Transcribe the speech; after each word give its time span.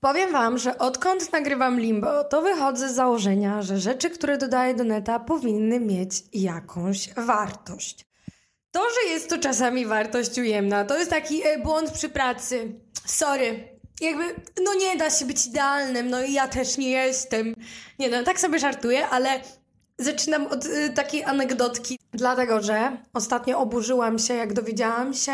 Powiem 0.00 0.32
Wam, 0.32 0.58
że 0.58 0.78
odkąd 0.78 1.32
nagrywam 1.32 1.80
Limbo, 1.80 2.24
to 2.24 2.42
wychodzę 2.42 2.88
z 2.88 2.94
założenia, 2.94 3.62
że 3.62 3.78
rzeczy, 3.78 4.10
które 4.10 4.38
dodaję 4.38 4.74
do 4.74 4.84
neta, 4.84 5.18
powinny 5.18 5.80
mieć 5.80 6.12
jakąś 6.32 7.14
wartość. 7.14 8.06
To, 8.70 8.80
że 8.80 9.12
jest 9.12 9.30
to 9.30 9.38
czasami 9.38 9.86
wartość 9.86 10.38
ujemna, 10.38 10.84
to 10.84 10.98
jest 10.98 11.10
taki 11.10 11.46
e, 11.46 11.58
błąd 11.58 11.90
przy 11.90 12.08
pracy. 12.08 12.80
Sorry. 13.06 13.68
Jakby, 14.00 14.24
no 14.64 14.74
nie 14.74 14.96
da 14.96 15.10
się 15.10 15.24
być 15.24 15.46
idealnym, 15.46 16.10
no 16.10 16.22
i 16.22 16.32
ja 16.32 16.48
też 16.48 16.78
nie 16.78 16.90
jestem. 16.90 17.54
Nie 17.98 18.08
no, 18.10 18.22
tak 18.22 18.40
sobie 18.40 18.58
żartuję, 18.58 19.08
ale 19.08 19.40
zaczynam 19.98 20.46
od 20.46 20.66
y, 20.66 20.90
takiej 20.94 21.24
anegdotki. 21.24 21.98
Dlatego, 22.12 22.62
że 22.62 22.96
ostatnio 23.12 23.58
oburzyłam 23.58 24.18
się, 24.18 24.34
jak 24.34 24.52
dowiedziałam 24.52 25.14
się 25.14 25.32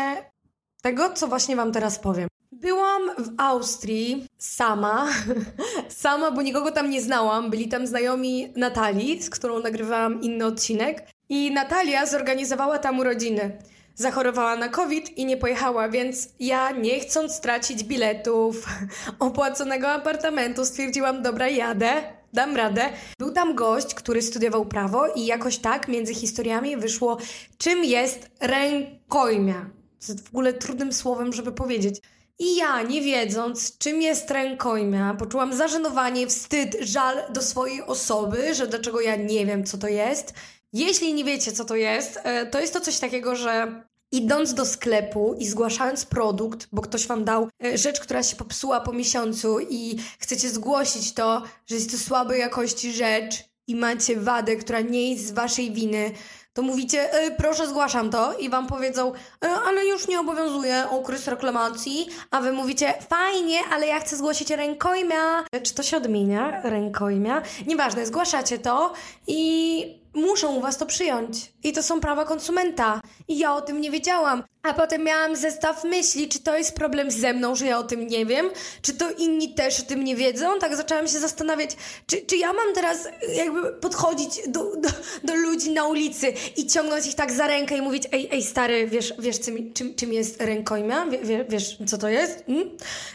tego, 0.81 1.09
co 1.13 1.27
właśnie 1.27 1.55
Wam 1.55 1.71
teraz 1.71 1.99
powiem. 1.99 2.27
Byłam 2.61 3.01
w 3.17 3.33
Austrii 3.37 4.27
sama, 4.37 5.07
sama, 6.03 6.31
bo 6.31 6.41
nikogo 6.41 6.71
tam 6.71 6.89
nie 6.89 7.01
znałam. 7.01 7.49
Byli 7.49 7.67
tam 7.67 7.87
znajomi 7.87 8.53
Natalii, 8.55 9.23
z 9.23 9.29
którą 9.29 9.59
nagrywałam 9.59 10.21
inny 10.21 10.45
odcinek. 10.45 11.07
I 11.29 11.51
Natalia 11.51 12.05
zorganizowała 12.05 12.79
tam 12.79 12.99
urodziny. 12.99 13.57
Zachorowała 13.95 14.55
na 14.55 14.69
COVID 14.69 15.17
i 15.17 15.25
nie 15.25 15.37
pojechała, 15.37 15.89
więc 15.89 16.29
ja, 16.39 16.71
nie 16.71 16.99
chcąc 16.99 17.33
stracić 17.33 17.83
biletów, 17.83 18.65
opłaconego 19.19 19.89
apartamentu, 19.89 20.65
stwierdziłam: 20.65 21.21
Dobra, 21.21 21.47
jadę, 21.47 21.91
dam 22.33 22.55
radę. 22.55 22.89
Był 23.19 23.31
tam 23.31 23.55
gość, 23.55 23.93
który 23.93 24.21
studiował 24.21 24.65
prawo, 24.65 25.07
i 25.07 25.25
jakoś 25.25 25.57
tak 25.57 25.87
między 25.87 26.13
historiami 26.13 26.77
wyszło, 26.77 27.17
czym 27.57 27.83
jest 27.83 28.29
rękojmia. 28.39 29.69
To 29.99 30.13
jest 30.13 30.25
w 30.25 30.29
ogóle 30.29 30.53
trudnym 30.53 30.93
słowem, 30.93 31.33
żeby 31.33 31.51
powiedzieć. 31.51 32.01
I 32.39 32.55
ja, 32.55 32.81
nie 32.81 33.01
wiedząc, 33.01 33.77
czym 33.77 34.01
jest 34.01 34.31
rękojmia, 34.31 35.15
poczułam 35.19 35.53
zażenowanie, 35.53 36.27
wstyd, 36.27 36.77
żal 36.79 37.17
do 37.33 37.41
swojej 37.41 37.81
osoby, 37.81 38.55
że 38.55 38.67
dlaczego 38.67 39.01
ja 39.01 39.15
nie 39.15 39.45
wiem, 39.45 39.65
co 39.65 39.77
to 39.77 39.87
jest. 39.87 40.33
Jeśli 40.73 41.13
nie 41.13 41.23
wiecie, 41.23 41.51
co 41.51 41.65
to 41.65 41.75
jest, 41.75 42.19
e, 42.23 42.45
to 42.45 42.59
jest 42.59 42.73
to 42.73 42.81
coś 42.81 42.99
takiego, 42.99 43.35
że 43.35 43.83
idąc 44.11 44.53
do 44.53 44.65
sklepu 44.65 45.35
i 45.39 45.45
zgłaszając 45.47 46.05
produkt, 46.05 46.67
bo 46.71 46.81
ktoś 46.81 47.07
wam 47.07 47.25
dał 47.25 47.49
e, 47.63 47.77
rzecz, 47.77 47.99
która 47.99 48.23
się 48.23 48.35
popsuła 48.35 48.81
po 48.81 48.93
miesiącu 48.93 49.59
i 49.59 49.97
chcecie 50.19 50.49
zgłosić 50.49 51.13
to, 51.13 51.43
że 51.65 51.75
jest 51.75 51.91
to 51.91 51.97
słabej 51.97 52.39
jakości 52.39 52.93
rzecz 52.93 53.35
i 53.67 53.75
macie 53.75 54.19
wadę, 54.19 54.55
która 54.55 54.81
nie 54.81 55.11
jest 55.11 55.27
z 55.27 55.31
waszej 55.31 55.71
winy, 55.71 56.11
to 56.57 56.63
mówicie, 56.63 57.13
e, 57.13 57.31
proszę 57.31 57.67
zgłaszam 57.67 58.09
to 58.09 58.33
i 58.33 58.49
wam 58.49 58.67
powiedzą, 58.67 59.13
e, 59.13 59.49
ale 59.67 59.85
już 59.85 60.07
nie 60.07 60.19
obowiązuje 60.19 60.89
okres 60.89 61.27
reklamacji, 61.27 62.07
a 62.31 62.41
wy 62.41 62.51
mówicie, 62.51 62.93
fajnie, 63.09 63.59
ale 63.73 63.87
ja 63.87 63.99
chcę 63.99 64.15
zgłosić 64.17 64.51
rękojmia. 64.51 65.43
Czy 65.63 65.73
to 65.73 65.83
się 65.83 65.97
odmienia? 65.97 66.61
Rękojmia? 66.63 67.41
Nieważne, 67.67 68.05
zgłaszacie 68.05 68.59
to 68.59 68.93
i 69.27 70.06
muszą 70.17 70.55
u 70.55 70.61
was 70.61 70.77
to 70.77 70.85
przyjąć. 70.85 71.53
I 71.63 71.73
to 71.73 71.83
są 71.83 71.99
prawa 71.99 72.25
konsumenta. 72.25 73.01
I 73.27 73.37
ja 73.37 73.55
o 73.55 73.61
tym 73.61 73.81
nie 73.81 73.91
wiedziałam. 73.91 74.43
A 74.63 74.73
potem 74.73 75.03
miałam 75.03 75.35
zestaw 75.35 75.83
myśli, 75.83 76.29
czy 76.29 76.39
to 76.39 76.57
jest 76.57 76.75
problem 76.75 77.11
ze 77.11 77.33
mną, 77.33 77.55
że 77.55 77.65
ja 77.65 77.79
o 77.79 77.83
tym 77.83 78.07
nie 78.07 78.25
wiem, 78.25 78.49
czy 78.81 78.93
to 78.93 79.11
inni 79.11 79.53
też 79.53 79.79
o 79.79 79.83
tym 79.83 80.03
nie 80.03 80.15
wiedzą. 80.15 80.59
Tak 80.59 80.75
zaczęłam 80.75 81.07
się 81.07 81.19
zastanawiać, 81.19 81.69
czy, 82.07 82.21
czy 82.21 82.37
ja 82.37 82.53
mam 82.53 82.73
teraz 82.75 83.07
jakby 83.35 83.73
podchodzić 83.73 84.29
do, 84.47 84.63
do, 84.75 84.89
do 85.23 85.35
ludzi 85.35 85.71
na 85.71 85.85
ulicy 85.85 86.33
i 86.57 86.67
ciągnąć 86.67 87.07
ich 87.07 87.15
tak 87.15 87.31
za 87.31 87.47
rękę 87.47 87.77
i 87.77 87.81
mówić, 87.81 88.03
ej, 88.11 88.29
ej 88.31 88.43
stary, 88.43 88.87
wiesz, 88.87 89.13
wiesz 89.19 89.39
czym, 89.39 89.73
czym, 89.73 89.95
czym 89.95 90.13
jest 90.13 90.41
rękojmia? 90.41 91.05
Wie, 91.23 91.45
wiesz, 91.49 91.77
co 91.87 91.97
to 91.97 92.09
jest? 92.09 92.43
Hmm? 92.47 92.69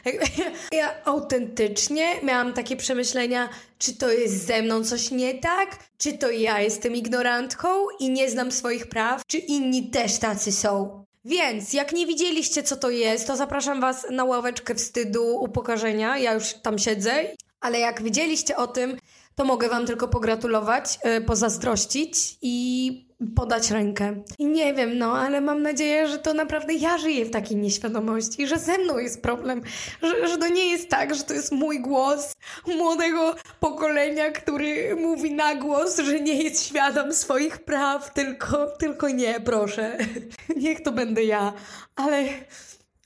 Ja 0.73 1.05
autentycznie 1.05 2.21
miałam 2.23 2.53
takie 2.53 2.77
przemyślenia, 2.77 3.49
czy 3.79 3.97
to 3.97 4.13
jest 4.13 4.47
ze 4.47 4.63
mną 4.63 4.85
coś 4.85 5.11
nie 5.11 5.35
tak? 5.35 5.79
Czy 5.99 6.13
to 6.13 6.31
ja 6.31 6.61
jestem 6.61 6.92
ignorantką 6.95 7.69
i 8.01 8.11
nie 8.11 8.31
znam 8.31 8.53
swoich 8.53 8.89
praw? 8.89 9.23
Czy 9.27 9.39
inni 9.39 9.91
też 9.91 10.19
tacy 10.19 10.53
są? 10.53 11.05
Więc 11.25 11.73
jak 11.73 11.93
nie 11.93 12.07
widzieliście, 12.07 12.63
co 12.63 12.77
to 12.77 12.91
jest, 12.91 13.27
to 13.27 13.37
zapraszam 13.37 13.81
Was 13.81 14.07
na 14.11 14.25
ławeczkę 14.25 14.75
wstydu, 14.75 15.37
upokorzenia. 15.37 16.19
Ja 16.19 16.35
już 16.35 16.55
tam 16.55 16.79
siedzę. 16.79 17.13
Ale 17.61 17.79
jak 17.79 18.03
widzieliście 18.03 18.57
o 18.57 18.67
tym, 18.67 18.99
to 19.35 19.45
mogę 19.45 19.69
Wam 19.69 19.87
tylko 19.87 20.09
pogratulować, 20.09 20.99
yy, 21.05 21.21
pozazdrościć 21.21 22.39
i 22.43 23.07
podać 23.37 23.71
rękę. 23.71 24.23
I 24.39 24.47
nie 24.47 24.75
wiem, 24.75 24.99
no, 24.99 25.19
ale 25.19 25.41
mam 25.41 25.63
nadzieję, 25.63 26.09
że 26.09 26.19
to 26.19 26.35
naprawdę 26.35 26.75
ja 26.75 26.99
żyję 26.99 27.25
w 27.25 27.31
takiej 27.31 27.57
nieświadomości, 27.57 28.47
że 28.47 28.59
ze 28.59 28.79
mną 28.79 28.99
jest 28.99 29.23
problem, 29.23 29.63
że, 30.03 30.29
że 30.29 30.39
to 30.39 30.49
nie 30.49 30.71
jest 30.71 30.89
tak, 30.89 31.15
że 31.15 31.23
to 31.23 31.35
jest 31.35 31.53
mój 31.53 31.81
głos 31.81 32.33
młodego 32.67 33.35
pokolenia, 33.61 34.31
który 34.31 34.97
mówi 34.97 35.35
na 35.35 35.55
głos, 35.55 35.99
że 35.99 36.21
nie 36.21 36.43
jest 36.43 36.67
świadom 36.67 37.15
swoich 37.15 37.59
praw, 37.59 38.13
tylko, 38.13 38.67
tylko 38.67 39.09
nie, 39.09 39.41
proszę. 39.41 39.99
Niech 40.57 40.83
to 40.83 40.93
będę 40.93 41.25
ja, 41.25 41.53
ale 41.97 42.25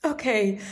okej. 0.03 0.53
Okay. 0.53 0.65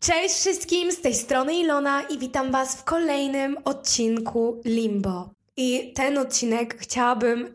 Cześć 0.00 0.34
wszystkim, 0.34 0.92
z 0.92 1.00
tej 1.00 1.14
strony 1.14 1.54
Ilona 1.54 2.02
i 2.02 2.18
witam 2.18 2.50
Was 2.52 2.76
w 2.76 2.84
kolejnym 2.84 3.56
odcinku 3.64 4.60
Limbo. 4.64 5.30
I 5.56 5.92
ten 5.94 6.18
odcinek 6.18 6.76
chciałabym 6.78 7.54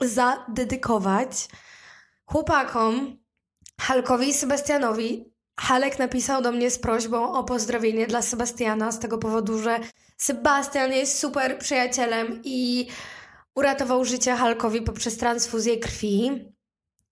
zadedykować 0.00 1.48
chłopakom, 2.26 3.18
Halkowi 3.80 4.28
i 4.28 4.34
Sebastianowi. 4.34 5.32
Halek 5.60 5.98
napisał 5.98 6.42
do 6.42 6.52
mnie 6.52 6.70
z 6.70 6.78
prośbą 6.78 7.32
o 7.32 7.44
pozdrowienie 7.44 8.06
dla 8.06 8.22
Sebastiana 8.22 8.92
z 8.92 8.98
tego 8.98 9.18
powodu, 9.18 9.58
że 9.58 9.78
Sebastian 10.16 10.92
jest 10.92 11.18
super 11.18 11.58
przyjacielem 11.58 12.40
i 12.44 12.88
uratował 13.54 14.04
życie 14.04 14.36
Halkowi 14.36 14.82
poprzez 14.82 15.16
transfuzję 15.16 15.78
krwi. 15.78 16.30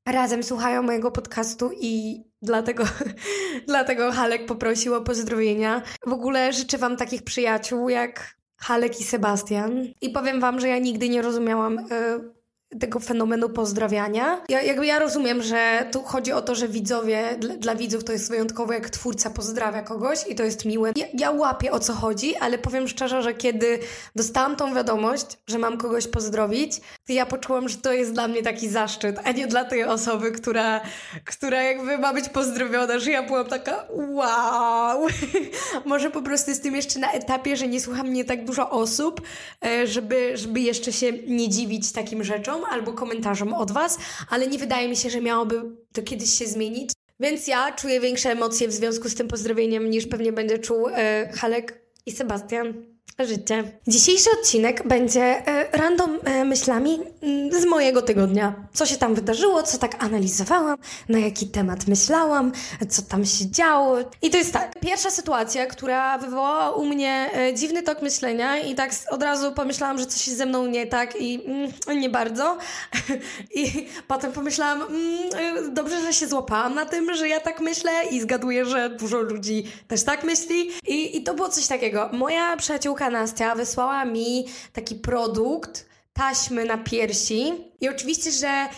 Razem 0.08 0.42
słuchają 0.42 0.82
mojego 0.82 1.10
podcastu 1.10 1.70
i 1.80 2.24
dlatego, 2.42 2.84
dlatego 3.68 4.12
Halek 4.12 4.46
poprosił 4.46 4.94
o 4.94 5.00
pozdrowienia. 5.00 5.82
W 6.06 6.12
ogóle 6.12 6.52
życzę 6.52 6.78
Wam 6.78 6.96
takich 6.96 7.22
przyjaciół 7.22 7.88
jak 7.88 8.36
Halek 8.56 9.00
i 9.00 9.04
Sebastian. 9.04 9.86
I 10.00 10.10
powiem 10.10 10.40
Wam, 10.40 10.60
że 10.60 10.68
ja 10.68 10.78
nigdy 10.78 11.08
nie 11.08 11.22
rozumiałam 11.22 11.78
y, 11.78 12.35
tego 12.80 13.00
fenomenu 13.00 13.48
pozdrawiania. 13.48 14.42
Ja, 14.48 14.62
jakby 14.62 14.86
ja 14.86 14.98
rozumiem, 14.98 15.42
że 15.42 15.86
tu 15.92 16.02
chodzi 16.02 16.32
o 16.32 16.42
to, 16.42 16.54
że 16.54 16.68
widzowie, 16.68 17.36
dla, 17.38 17.54
dla 17.54 17.74
widzów 17.74 18.04
to 18.04 18.12
jest 18.12 18.30
wyjątkowo, 18.30 18.72
jak 18.72 18.90
twórca 18.90 19.30
pozdrawia 19.30 19.82
kogoś 19.82 20.18
i 20.28 20.34
to 20.34 20.42
jest 20.42 20.64
miłe. 20.64 20.92
Ja, 20.96 21.06
ja 21.14 21.30
łapię 21.30 21.72
o 21.72 21.80
co 21.80 21.92
chodzi, 21.92 22.36
ale 22.36 22.58
powiem 22.58 22.88
szczerze, 22.88 23.22
że 23.22 23.34
kiedy 23.34 23.78
dostałam 24.16 24.56
tą 24.56 24.74
wiadomość, 24.74 25.26
że 25.46 25.58
mam 25.58 25.78
kogoś 25.78 26.06
pozdrowić, 26.06 26.80
to 27.06 27.12
ja 27.12 27.26
poczułam, 27.26 27.68
że 27.68 27.76
to 27.76 27.92
jest 27.92 28.12
dla 28.12 28.28
mnie 28.28 28.42
taki 28.42 28.68
zaszczyt, 28.68 29.16
a 29.24 29.32
nie 29.32 29.46
dla 29.46 29.64
tej 29.64 29.84
osoby, 29.84 30.32
która, 30.32 30.80
która 31.24 31.62
jakby 31.62 31.98
ma 31.98 32.12
być 32.14 32.28
pozdrowiona, 32.28 32.98
że 32.98 33.10
ja 33.10 33.22
byłam 33.22 33.46
taka 33.46 33.84
wow. 33.90 35.06
Może 35.84 36.10
po 36.10 36.22
prostu 36.22 36.50
jestem 36.50 36.76
jeszcze 36.76 36.98
na 36.98 37.12
etapie, 37.12 37.56
że 37.56 37.68
nie 37.68 37.80
słucha 37.80 38.02
mnie 38.02 38.24
tak 38.24 38.44
dużo 38.44 38.70
osób, 38.70 39.20
e, 39.64 39.86
żeby, 39.86 40.36
żeby 40.36 40.60
jeszcze 40.60 40.92
się 40.92 41.12
nie 41.12 41.48
dziwić 41.48 41.92
takim 41.92 42.24
rzeczom, 42.24 42.55
albo 42.64 42.92
komentarzom 42.92 43.54
od 43.54 43.72
Was, 43.72 43.98
ale 44.30 44.46
nie 44.46 44.58
wydaje 44.58 44.88
mi 44.88 44.96
się, 44.96 45.10
że 45.10 45.20
miałoby 45.20 45.62
to 45.92 46.02
kiedyś 46.02 46.30
się 46.30 46.46
zmienić. 46.46 46.92
Więc 47.20 47.46
ja 47.46 47.72
czuję 47.72 48.00
większe 48.00 48.30
emocje 48.30 48.68
w 48.68 48.72
związku 48.72 49.08
z 49.08 49.14
tym 49.14 49.28
pozdrowieniem 49.28 49.90
niż 49.90 50.06
pewnie 50.06 50.32
będzie 50.32 50.58
czuł 50.58 50.88
e, 50.88 51.30
Halek 51.34 51.82
i 52.06 52.12
Sebastian 52.12 52.95
życie. 53.24 53.64
Dzisiejszy 53.86 54.30
odcinek 54.38 54.88
będzie 54.88 55.22
e, 55.22 55.78
random 55.78 56.18
e, 56.24 56.44
myślami 56.44 56.98
mm, 57.22 57.62
z 57.62 57.64
mojego 57.64 58.02
tygodnia. 58.02 58.54
Co 58.74 58.86
się 58.86 58.96
tam 58.96 59.14
wydarzyło, 59.14 59.62
co 59.62 59.78
tak 59.78 60.04
analizowałam, 60.04 60.78
na 61.08 61.18
jaki 61.18 61.46
temat 61.46 61.86
myślałam, 61.86 62.52
co 62.88 63.02
tam 63.02 63.24
się 63.24 63.50
działo. 63.50 63.96
I 64.22 64.30
to 64.30 64.38
jest 64.38 64.52
tak. 64.52 64.80
Pierwsza 64.80 65.10
sytuacja, 65.10 65.66
która 65.66 66.18
wywołała 66.18 66.70
u 66.70 66.84
mnie 66.84 67.30
e, 67.34 67.54
dziwny 67.54 67.82
tok 67.82 68.02
myślenia 68.02 68.58
i 68.58 68.74
tak 68.74 68.90
od 69.10 69.22
razu 69.22 69.52
pomyślałam, 69.52 69.98
że 69.98 70.06
coś 70.06 70.26
jest 70.26 70.38
ze 70.38 70.46
mną 70.46 70.66
nie 70.66 70.86
tak 70.86 71.20
i 71.20 71.44
mm, 71.44 72.00
nie 72.00 72.10
bardzo. 72.10 72.58
I 73.54 73.88
potem 74.08 74.32
pomyślałam, 74.32 74.82
mm, 74.82 75.74
dobrze, 75.74 76.00
że 76.00 76.12
się 76.12 76.26
złapałam 76.26 76.74
na 76.74 76.86
tym, 76.86 77.14
że 77.14 77.28
ja 77.28 77.40
tak 77.40 77.60
myślę 77.60 77.92
i 78.10 78.20
zgaduję, 78.20 78.64
że 78.64 78.90
dużo 78.90 79.20
ludzi 79.20 79.64
też 79.88 80.02
tak 80.02 80.24
myśli. 80.24 80.70
I, 80.86 81.16
i 81.16 81.22
to 81.22 81.34
było 81.34 81.48
coś 81.48 81.66
takiego. 81.66 82.10
Moja 82.12 82.56
przyjaciółka 82.56 83.05
Nastia 83.10 83.54
wysłała 83.54 84.04
mi 84.04 84.46
taki 84.72 84.94
produkt, 84.94 85.86
taśmy 86.12 86.64
na 86.64 86.78
piersi 86.78 87.52
i 87.80 87.88
oczywiście, 87.88 88.32
że 88.32 88.68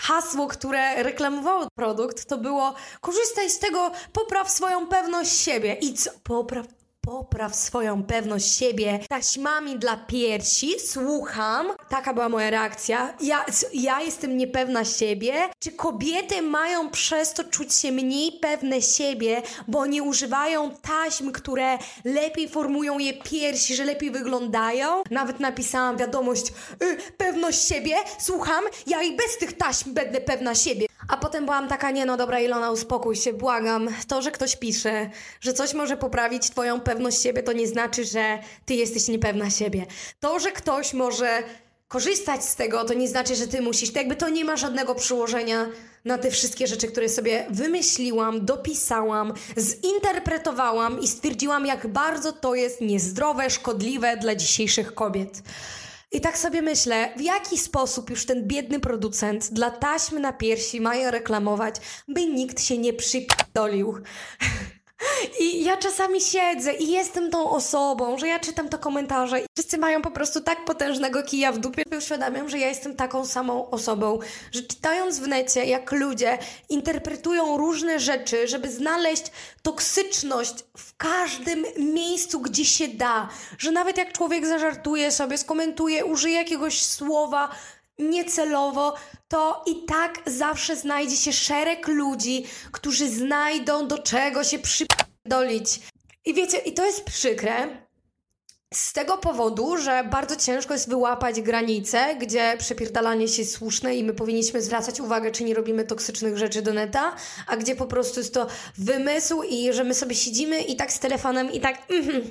hasło, 0.00 0.46
które 0.46 1.02
reklamowało 1.02 1.68
produkt, 1.74 2.24
to 2.24 2.38
było 2.38 2.74
korzystaj 3.00 3.50
z 3.50 3.58
tego, 3.58 3.90
popraw 4.12 4.50
swoją 4.50 4.86
pewność 4.86 5.40
siebie. 5.40 5.74
I 5.74 5.94
co? 5.94 6.10
Popraw 6.22 6.66
popraw 7.06 7.54
swoją 7.54 8.02
pewność 8.02 8.56
siebie 8.56 8.98
taśmami 9.08 9.78
dla 9.78 9.96
piersi. 9.96 10.80
Słucham. 10.80 11.66
Taka 11.88 12.14
była 12.14 12.28
moja 12.28 12.50
reakcja. 12.50 13.14
Ja, 13.20 13.44
ja 13.74 14.00
jestem 14.00 14.36
niepewna 14.36 14.84
siebie. 14.84 15.34
Czy 15.58 15.72
kobiety 15.72 16.42
mają 16.42 16.90
przez 16.90 17.32
to 17.32 17.44
czuć 17.44 17.74
się 17.74 17.92
mniej 17.92 18.32
pewne 18.40 18.82
siebie, 18.82 19.42
bo 19.68 19.86
nie 19.86 20.02
używają 20.02 20.70
taśm, 20.82 21.32
które 21.32 21.78
lepiej 22.04 22.48
formują 22.48 22.98
je 22.98 23.14
piersi, 23.14 23.74
że 23.74 23.84
lepiej 23.84 24.10
wyglądają? 24.10 25.02
Nawet 25.10 25.40
napisałam 25.40 25.96
wiadomość, 25.96 26.46
y, 26.82 26.96
pewność 27.16 27.68
siebie, 27.68 27.96
słucham, 28.18 28.64
ja 28.86 29.02
i 29.02 29.16
bez 29.16 29.38
tych 29.38 29.52
taśm 29.52 29.94
będę 29.94 30.20
pewna 30.20 30.54
siebie. 30.54 30.86
A 31.08 31.16
potem 31.16 31.44
byłam 31.44 31.68
taka, 31.68 31.90
nie 31.90 32.06
no 32.06 32.16
dobra 32.16 32.40
Ilona, 32.40 32.70
uspokój 32.70 33.16
się, 33.16 33.32
błagam. 33.32 33.88
To, 34.08 34.22
że 34.22 34.30
ktoś 34.30 34.56
pisze, 34.56 35.10
że 35.40 35.52
coś 35.52 35.74
może 35.74 35.96
poprawić 35.96 36.50
twoją 36.50 36.80
pewność 36.80 37.22
siebie, 37.22 37.42
to 37.42 37.52
nie 37.52 37.66
znaczy, 37.66 38.04
że 38.04 38.38
ty 38.66 38.74
jesteś 38.74 39.08
niepewna 39.08 39.50
siebie. 39.50 39.86
To, 40.20 40.40
że 40.40 40.52
ktoś 40.52 40.94
może 40.94 41.42
korzystać 41.88 42.44
z 42.44 42.56
tego, 42.56 42.84
to 42.84 42.94
nie 42.94 43.08
znaczy, 43.08 43.36
że 43.36 43.46
ty 43.46 43.60
musisz. 43.62 43.92
To 43.92 43.98
jakby 43.98 44.16
to 44.16 44.28
nie 44.28 44.44
ma 44.44 44.56
żadnego 44.56 44.94
przyłożenia 44.94 45.66
na 46.04 46.18
te 46.18 46.30
wszystkie 46.30 46.66
rzeczy, 46.66 46.88
które 46.88 47.08
sobie 47.08 47.46
wymyśliłam, 47.50 48.44
dopisałam, 48.44 49.32
zinterpretowałam 49.58 51.00
i 51.00 51.08
stwierdziłam, 51.08 51.66
jak 51.66 51.86
bardzo 51.86 52.32
to 52.32 52.54
jest 52.54 52.80
niezdrowe, 52.80 53.50
szkodliwe 53.50 54.16
dla 54.16 54.34
dzisiejszych 54.34 54.94
kobiet. 54.94 55.42
I 56.16 56.20
tak 56.20 56.38
sobie 56.38 56.62
myślę, 56.62 57.12
w 57.16 57.20
jaki 57.20 57.58
sposób 57.58 58.10
już 58.10 58.26
ten 58.26 58.46
biedny 58.46 58.80
producent 58.80 59.52
dla 59.52 59.70
taśmy 59.70 60.20
na 60.20 60.32
piersi 60.32 60.80
ma 60.80 60.94
je 60.94 61.10
reklamować, 61.10 61.76
by 62.08 62.26
nikt 62.26 62.62
się 62.62 62.78
nie 62.78 62.92
przypdolił. 62.92 64.02
I 65.40 65.64
ja 65.64 65.76
czasami 65.76 66.20
siedzę 66.20 66.72
i 66.72 66.90
jestem 66.90 67.30
tą 67.30 67.50
osobą, 67.50 68.18
że 68.18 68.28
ja 68.28 68.38
czytam 68.38 68.68
te 68.68 68.78
komentarze 68.78 69.40
i 69.40 69.44
wszyscy 69.56 69.78
mają 69.78 70.02
po 70.02 70.10
prostu 70.10 70.40
tak 70.40 70.64
potężnego 70.64 71.22
kija 71.22 71.52
w 71.52 71.58
dupie. 71.58 71.82
Uświadamiam, 71.98 72.48
że 72.48 72.58
ja 72.58 72.68
jestem 72.68 72.96
taką 72.96 73.26
samą 73.26 73.70
osobą, 73.70 74.18
że 74.52 74.62
czytając 74.62 75.18
w 75.18 75.28
necie, 75.28 75.64
jak 75.64 75.92
ludzie 75.92 76.38
interpretują 76.68 77.56
różne 77.56 78.00
rzeczy, 78.00 78.48
żeby 78.48 78.70
znaleźć 78.70 79.24
toksyczność 79.62 80.54
w 80.76 80.96
każdym 80.96 81.64
miejscu, 81.78 82.40
gdzie 82.40 82.64
się 82.64 82.88
da, 82.88 83.28
że 83.58 83.72
nawet 83.72 83.98
jak 83.98 84.12
człowiek 84.12 84.46
zażartuje 84.46 85.12
sobie, 85.12 85.38
skomentuje, 85.38 86.04
użyje 86.04 86.36
jakiegoś 86.36 86.84
słowa, 86.84 87.48
niecelowo, 87.98 88.94
to 89.28 89.64
i 89.66 89.84
tak 89.86 90.22
zawsze 90.26 90.76
znajdzie 90.76 91.16
się 91.16 91.32
szereg 91.32 91.88
ludzi, 91.88 92.44
którzy 92.72 93.08
znajdą 93.08 93.88
do 93.88 93.98
czego 93.98 94.44
się 94.44 94.58
przypdolić. 94.58 95.80
I 96.24 96.34
wiecie, 96.34 96.58
i 96.58 96.74
to 96.74 96.84
jest 96.84 97.04
przykre, 97.04 97.85
z 98.74 98.92
tego 98.92 99.18
powodu, 99.18 99.76
że 99.76 100.04
bardzo 100.10 100.36
ciężko 100.36 100.74
jest 100.74 100.88
wyłapać 100.88 101.40
granice, 101.40 102.16
gdzie 102.16 102.56
przepierdalanie 102.58 103.28
się 103.28 103.42
jest 103.42 103.54
słuszne 103.54 103.96
i 103.96 104.04
my 104.04 104.14
powinniśmy 104.14 104.62
zwracać 104.62 105.00
uwagę, 105.00 105.30
czy 105.30 105.44
nie 105.44 105.54
robimy 105.54 105.84
toksycznych 105.84 106.38
rzeczy 106.38 106.62
do 106.62 106.72
neta, 106.72 107.16
a 107.46 107.56
gdzie 107.56 107.76
po 107.76 107.86
prostu 107.86 108.20
jest 108.20 108.34
to 108.34 108.46
wymysł 108.78 109.42
i 109.42 109.72
że 109.72 109.84
my 109.84 109.94
sobie 109.94 110.14
siedzimy 110.14 110.60
i 110.62 110.76
tak 110.76 110.92
z 110.92 110.98
telefonem 110.98 111.52
i 111.52 111.60
tak 111.60 111.78
mm, 111.90 112.22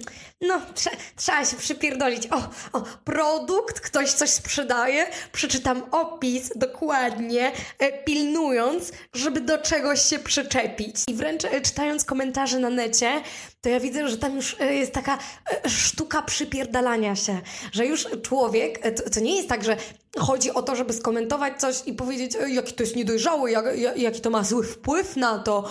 no, 0.41 0.61
trze 0.73 0.89
trzeba 1.15 1.45
się 1.45 1.57
przypierdolić. 1.57 2.27
O, 2.31 2.37
o, 2.77 2.81
produkt, 2.81 3.79
ktoś 3.79 4.11
coś 4.11 4.29
sprzedaje, 4.29 5.07
przeczytam 5.31 5.83
opis 5.91 6.51
dokładnie, 6.55 7.51
e, 7.79 8.03
pilnując, 8.03 8.91
żeby 9.13 9.41
do 9.41 9.57
czegoś 9.57 10.01
się 10.01 10.19
przyczepić. 10.19 10.95
I 11.07 11.13
wręcz 11.13 11.45
e, 11.45 11.61
czytając 11.61 12.05
komentarze 12.05 12.59
na 12.59 12.69
necie, 12.69 13.21
to 13.65 13.69
ja 13.69 13.79
widzę, 13.79 14.09
że 14.09 14.17
tam 14.17 14.35
już 14.35 14.55
e, 14.59 14.75
jest 14.75 14.91
taka 14.91 15.17
e, 15.65 15.69
sztuka 15.69 16.21
przypierdalania 16.25 17.15
się, 17.15 17.41
że 17.71 17.85
już 17.85 18.07
człowiek, 18.21 18.85
e, 18.85 18.91
to, 18.91 19.09
to 19.09 19.19
nie 19.19 19.35
jest 19.35 19.49
tak, 19.49 19.63
że 19.63 19.77
chodzi 20.17 20.51
o 20.51 20.61
to, 20.61 20.75
żeby 20.75 20.93
skomentować 20.93 21.59
coś 21.59 21.83
i 21.85 21.93
powiedzieć, 21.93 22.37
jaki 22.47 22.73
to 22.73 22.83
jest 22.83 22.95
niedojrzały, 22.95 23.51
jak, 23.51 23.65
jaki 23.95 24.21
to 24.21 24.29
ma 24.29 24.43
zły 24.43 24.63
wpływ 24.63 25.15
na 25.15 25.39
to, 25.39 25.69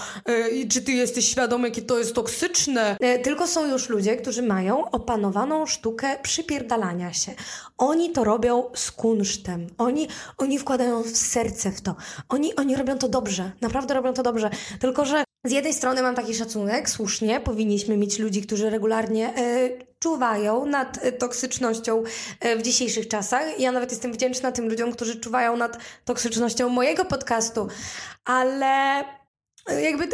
czy 0.70 0.82
ty 0.82 0.92
jesteś 0.92 1.28
świadom, 1.28 1.64
jakie 1.64 1.82
to 1.82 1.98
jest 1.98 2.14
toksyczne. 2.14 2.96
Tylko 3.22 3.46
są 3.46 3.70
już 3.70 3.88
ludzie, 3.88 4.16
którzy 4.16 4.42
mają 4.42 4.90
opanowaną 4.90 5.66
sztukę 5.66 6.16
przypierdalania 6.22 7.12
się. 7.12 7.32
Oni 7.78 8.10
to 8.10 8.24
robią 8.24 8.64
z 8.74 8.90
kunsztem. 8.90 9.66
Oni, 9.78 10.08
oni 10.38 10.58
wkładają 10.58 11.02
w 11.02 11.08
serce 11.08 11.70
w 11.70 11.80
to. 11.80 11.96
Oni, 12.28 12.56
oni 12.56 12.76
robią 12.76 12.98
to 12.98 13.08
dobrze. 13.08 13.52
Naprawdę 13.60 13.94
robią 13.94 14.12
to 14.12 14.22
dobrze. 14.22 14.50
Tylko, 14.80 15.04
że 15.04 15.24
z 15.44 15.50
jednej 15.50 15.74
strony 15.74 16.02
mam 16.02 16.14
taki 16.14 16.34
szacunek, 16.34 16.90
słusznie, 16.90 17.40
powinniśmy 17.40 17.96
mieć 17.96 18.18
ludzi, 18.18 18.42
którzy 18.42 18.70
regularnie 18.70 19.34
e, 19.36 19.68
czuwają 20.04 20.66
nad 20.66 21.04
e, 21.04 21.12
toksycznością 21.12 22.02
e, 22.40 22.56
w 22.56 22.62
dzisiejszych 22.62 23.08
czasach. 23.08 23.60
Ja 23.60 23.72
nawet 23.72 23.90
jestem 23.90 24.12
wdzięczna 24.12 24.52
tym 24.52 24.68
ludziom, 24.68 24.92
którzy 24.92 25.20
czuwają 25.20 25.56
nad 25.56 25.78
toksycznością 26.04 26.68
mojego 26.68 27.04
podcastu, 27.04 27.68
ale 28.24 29.04
jakby 29.82 30.08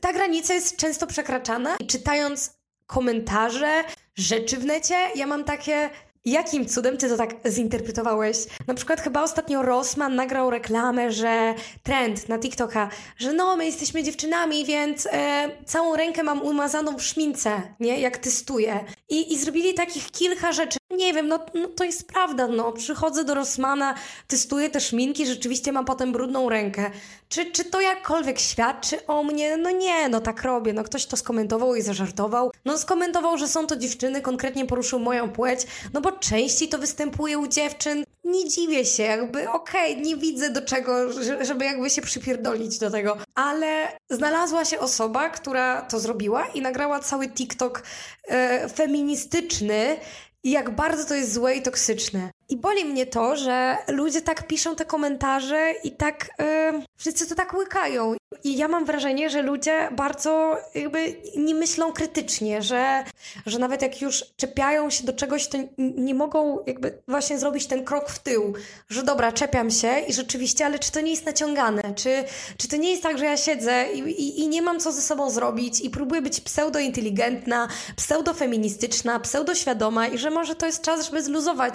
ta 0.00 0.12
granica 0.12 0.54
jest 0.54 0.76
często 0.76 1.06
przekraczana 1.06 1.76
i 1.80 1.86
czytając 1.86 2.52
komentarze, 2.86 3.84
rzeczy 4.14 4.56
w 4.56 4.64
necie, 4.64 4.94
ja 5.14 5.26
mam 5.26 5.44
takie 5.44 5.90
Jakim 6.26 6.66
cudem 6.66 6.96
ty 6.96 7.08
to 7.08 7.16
tak 7.16 7.34
zinterpretowałeś? 7.48 8.36
Na 8.66 8.74
przykład 8.74 9.00
chyba 9.00 9.22
ostatnio 9.22 9.62
Rossman 9.62 10.14
nagrał 10.14 10.50
reklamę, 10.50 11.12
że 11.12 11.54
trend 11.82 12.28
na 12.28 12.38
TikToka, 12.38 12.88
że 13.16 13.32
no, 13.32 13.56
my 13.56 13.66
jesteśmy 13.66 14.02
dziewczynami, 14.02 14.64
więc 14.64 15.08
e, 15.12 15.50
całą 15.66 15.96
rękę 15.96 16.22
mam 16.22 16.42
umazaną 16.42 16.96
w 16.98 17.02
szmince, 17.02 17.62
nie? 17.80 18.00
Jak 18.00 18.18
testuję. 18.18 18.84
I, 19.08 19.32
I 19.32 19.38
zrobili 19.38 19.74
takich 19.74 20.10
kilka 20.10 20.52
rzeczy. 20.52 20.78
Nie 20.96 21.12
wiem, 21.12 21.28
no, 21.28 21.38
no 21.54 21.68
to 21.68 21.84
jest 21.84 22.08
prawda, 22.08 22.46
no. 22.46 22.72
Przychodzę 22.72 23.24
do 23.24 23.34
Rossmana, 23.34 23.94
testuję 24.28 24.70
te 24.70 24.80
szminki, 24.80 25.26
rzeczywiście 25.26 25.72
mam 25.72 25.84
potem 25.84 26.12
brudną 26.12 26.48
rękę. 26.48 26.90
Czy, 27.28 27.50
czy 27.50 27.64
to 27.64 27.80
jakkolwiek 27.80 28.38
świadczy 28.38 29.06
o 29.06 29.22
mnie? 29.22 29.56
No 29.56 29.70
nie, 29.70 30.08
no 30.08 30.20
tak 30.20 30.42
robię. 30.42 30.72
No 30.72 30.84
ktoś 30.84 31.06
to 31.06 31.16
skomentował 31.16 31.74
i 31.74 31.82
zażartował. 31.82 32.50
No 32.64 32.78
skomentował, 32.78 33.38
że 33.38 33.48
są 33.48 33.66
to 33.66 33.76
dziewczyny, 33.76 34.20
konkretnie 34.20 34.66
poruszył 34.66 34.98
moją 35.00 35.30
płeć, 35.30 35.60
no 35.92 36.00
bo 36.00 36.12
częściej 36.12 36.68
to 36.68 36.78
występuje 36.78 37.38
u 37.38 37.46
dziewczyn. 37.46 38.04
Nie 38.24 38.48
dziwię 38.48 38.84
się, 38.84 39.02
jakby 39.02 39.50
okej, 39.50 39.92
okay, 39.92 40.04
nie 40.04 40.16
widzę 40.16 40.50
do 40.50 40.62
czego, 40.62 41.12
żeby 41.40 41.64
jakby 41.64 41.90
się 41.90 42.02
przypierdolić 42.02 42.78
do 42.78 42.90
tego. 42.90 43.16
Ale 43.34 43.88
znalazła 44.10 44.64
się 44.64 44.78
osoba, 44.78 45.30
która 45.30 45.82
to 45.82 46.00
zrobiła 46.00 46.46
i 46.46 46.60
nagrała 46.60 47.00
cały 47.00 47.28
TikTok 47.28 47.82
e, 48.28 48.68
feministyczny 48.68 49.96
i 50.44 50.50
jak 50.50 50.70
bardzo 50.70 51.04
to 51.04 51.14
jest 51.14 51.32
złe 51.32 51.54
i 51.54 51.62
toksyczne. 51.62 52.30
I 52.48 52.56
boli 52.56 52.84
mnie 52.84 53.06
to, 53.06 53.36
że 53.36 53.76
ludzie 53.88 54.20
tak 54.20 54.46
piszą 54.46 54.76
te 54.76 54.84
komentarze 54.84 55.72
i 55.84 55.92
tak 55.92 56.30
yy, 56.38 56.82
wszyscy 56.96 57.28
to 57.28 57.34
tak 57.34 57.54
łykają. 57.54 58.16
I 58.44 58.56
ja 58.56 58.68
mam 58.68 58.84
wrażenie, 58.84 59.30
że 59.30 59.42
ludzie 59.42 59.88
bardzo 59.92 60.56
jakby 60.74 61.16
nie 61.36 61.54
myślą 61.54 61.92
krytycznie, 61.92 62.62
że, 62.62 63.04
że 63.46 63.58
nawet 63.58 63.82
jak 63.82 64.00
już 64.00 64.24
czepiają 64.36 64.90
się 64.90 65.04
do 65.04 65.12
czegoś, 65.12 65.48
to 65.48 65.58
nie 65.78 66.14
mogą 66.14 66.58
jakby 66.66 67.02
właśnie 67.08 67.38
zrobić 67.38 67.66
ten 67.66 67.84
krok 67.84 68.10
w 68.10 68.18
tył, 68.18 68.54
że 68.88 69.02
dobra, 69.02 69.32
czepiam 69.32 69.70
się 69.70 69.98
i 70.08 70.12
rzeczywiście, 70.12 70.66
ale 70.66 70.78
czy 70.78 70.92
to 70.92 71.00
nie 71.00 71.10
jest 71.10 71.26
naciągane? 71.26 71.94
Czy, 71.94 72.24
czy 72.56 72.68
to 72.68 72.76
nie 72.76 72.90
jest 72.90 73.02
tak, 73.02 73.18
że 73.18 73.24
ja 73.24 73.36
siedzę 73.36 73.92
i, 73.92 73.98
i, 73.98 74.40
i 74.40 74.48
nie 74.48 74.62
mam 74.62 74.80
co 74.80 74.92
ze 74.92 75.02
sobą 75.02 75.30
zrobić 75.30 75.80
i 75.80 75.90
próbuję 75.90 76.22
być 76.22 76.40
pseudointeligentna, 76.40 77.68
pseudofeministyczna, 77.96 79.20
pseudoświadoma 79.20 80.06
i 80.06 80.18
że 80.18 80.30
może 80.30 80.54
to 80.54 80.66
jest 80.66 80.82
czas, 80.82 81.06
żeby 81.06 81.22
zluzować 81.22 81.74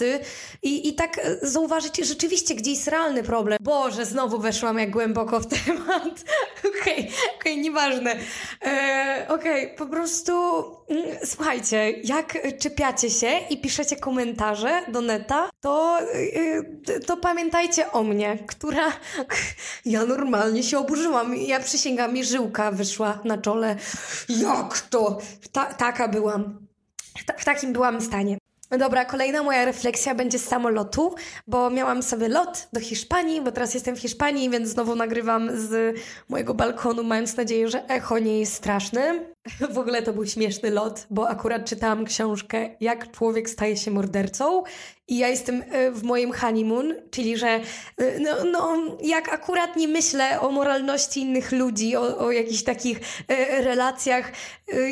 pasy 0.00 0.20
i, 0.62 0.88
i 0.88 0.94
tak 0.94 1.20
zauważyć 1.42 1.96
rzeczywiście, 1.96 2.54
gdzie 2.54 2.70
jest 2.70 2.88
realny 2.88 3.22
problem. 3.22 3.58
Boże, 3.60 4.06
znowu 4.06 4.38
weszłam 4.38 4.78
jak 4.78 4.90
głęboko 4.90 5.40
w 5.40 5.46
temat. 5.46 6.24
Okej, 6.80 6.98
okej, 6.98 7.12
okay, 7.40 7.56
nieważne. 7.56 8.16
E, 8.64 9.26
okej, 9.28 9.64
okay, 9.64 9.76
po 9.76 9.86
prostu 9.86 10.32
mm, 10.88 11.04
słuchajcie, 11.24 11.90
jak 11.90 12.38
czepiacie 12.58 13.10
się 13.10 13.30
i 13.50 13.60
piszecie 13.60 13.96
komentarze 13.96 14.82
do 14.88 15.00
neta, 15.00 15.50
to, 15.60 15.98
e, 16.00 17.00
to 17.00 17.16
pamiętajcie 17.16 17.92
o 17.92 18.02
mnie, 18.02 18.38
która 18.46 18.92
ja 19.84 20.04
normalnie 20.04 20.62
się 20.62 20.78
oburzyłam. 20.78 21.36
Ja 21.36 21.60
przysięgam, 21.60 22.14
mi 22.14 22.24
żyłka 22.24 22.70
wyszła 22.70 23.18
na 23.24 23.38
czole. 23.38 23.76
Jak 24.28 24.80
to? 24.80 25.18
Ta, 25.52 25.74
taka 25.74 26.08
byłam. 26.08 26.66
Ta, 27.26 27.32
w 27.32 27.44
takim 27.44 27.72
byłam 27.72 28.00
stanie. 28.00 28.39
Dobra, 28.78 29.04
kolejna 29.04 29.42
moja 29.42 29.64
refleksja 29.64 30.14
będzie 30.14 30.38
z 30.38 30.48
samolotu, 30.48 31.14
bo 31.46 31.70
miałam 31.70 32.02
sobie 32.02 32.28
lot 32.28 32.68
do 32.72 32.80
Hiszpanii, 32.80 33.40
bo 33.40 33.52
teraz 33.52 33.74
jestem 33.74 33.96
w 33.96 34.00
Hiszpanii, 34.00 34.50
więc 34.50 34.68
znowu 34.68 34.94
nagrywam 34.94 35.50
z 35.56 35.96
mojego 36.28 36.54
balkonu, 36.54 37.04
mając 37.04 37.36
nadzieję, 37.36 37.68
że 37.68 37.88
echo 37.88 38.18
nie 38.18 38.40
jest 38.40 38.52
straszne. 38.52 39.24
W 39.74 39.78
ogóle 39.78 40.02
to 40.02 40.12
był 40.12 40.26
śmieszny 40.26 40.70
lot, 40.70 41.06
bo 41.10 41.28
akurat 41.28 41.64
czytałam 41.64 42.04
książkę 42.04 42.68
Jak 42.80 43.10
człowiek 43.10 43.50
staje 43.50 43.76
się 43.76 43.90
mordercą 43.90 44.62
i 45.10 45.18
ja 45.18 45.28
jestem 45.28 45.62
e, 45.70 45.90
w 45.90 46.02
moim 46.02 46.32
honeymoon, 46.32 46.94
czyli 47.10 47.36
że 47.36 47.48
e, 47.48 47.60
no, 48.20 48.44
no, 48.44 48.76
jak 49.02 49.28
akurat 49.28 49.76
nie 49.76 49.88
myślę 49.88 50.40
o 50.40 50.50
moralności 50.50 51.20
innych 51.20 51.52
ludzi, 51.52 51.96
o, 51.96 52.18
o 52.18 52.30
jakichś 52.30 52.62
takich 52.62 53.00
e, 53.28 53.62
relacjach 53.62 54.32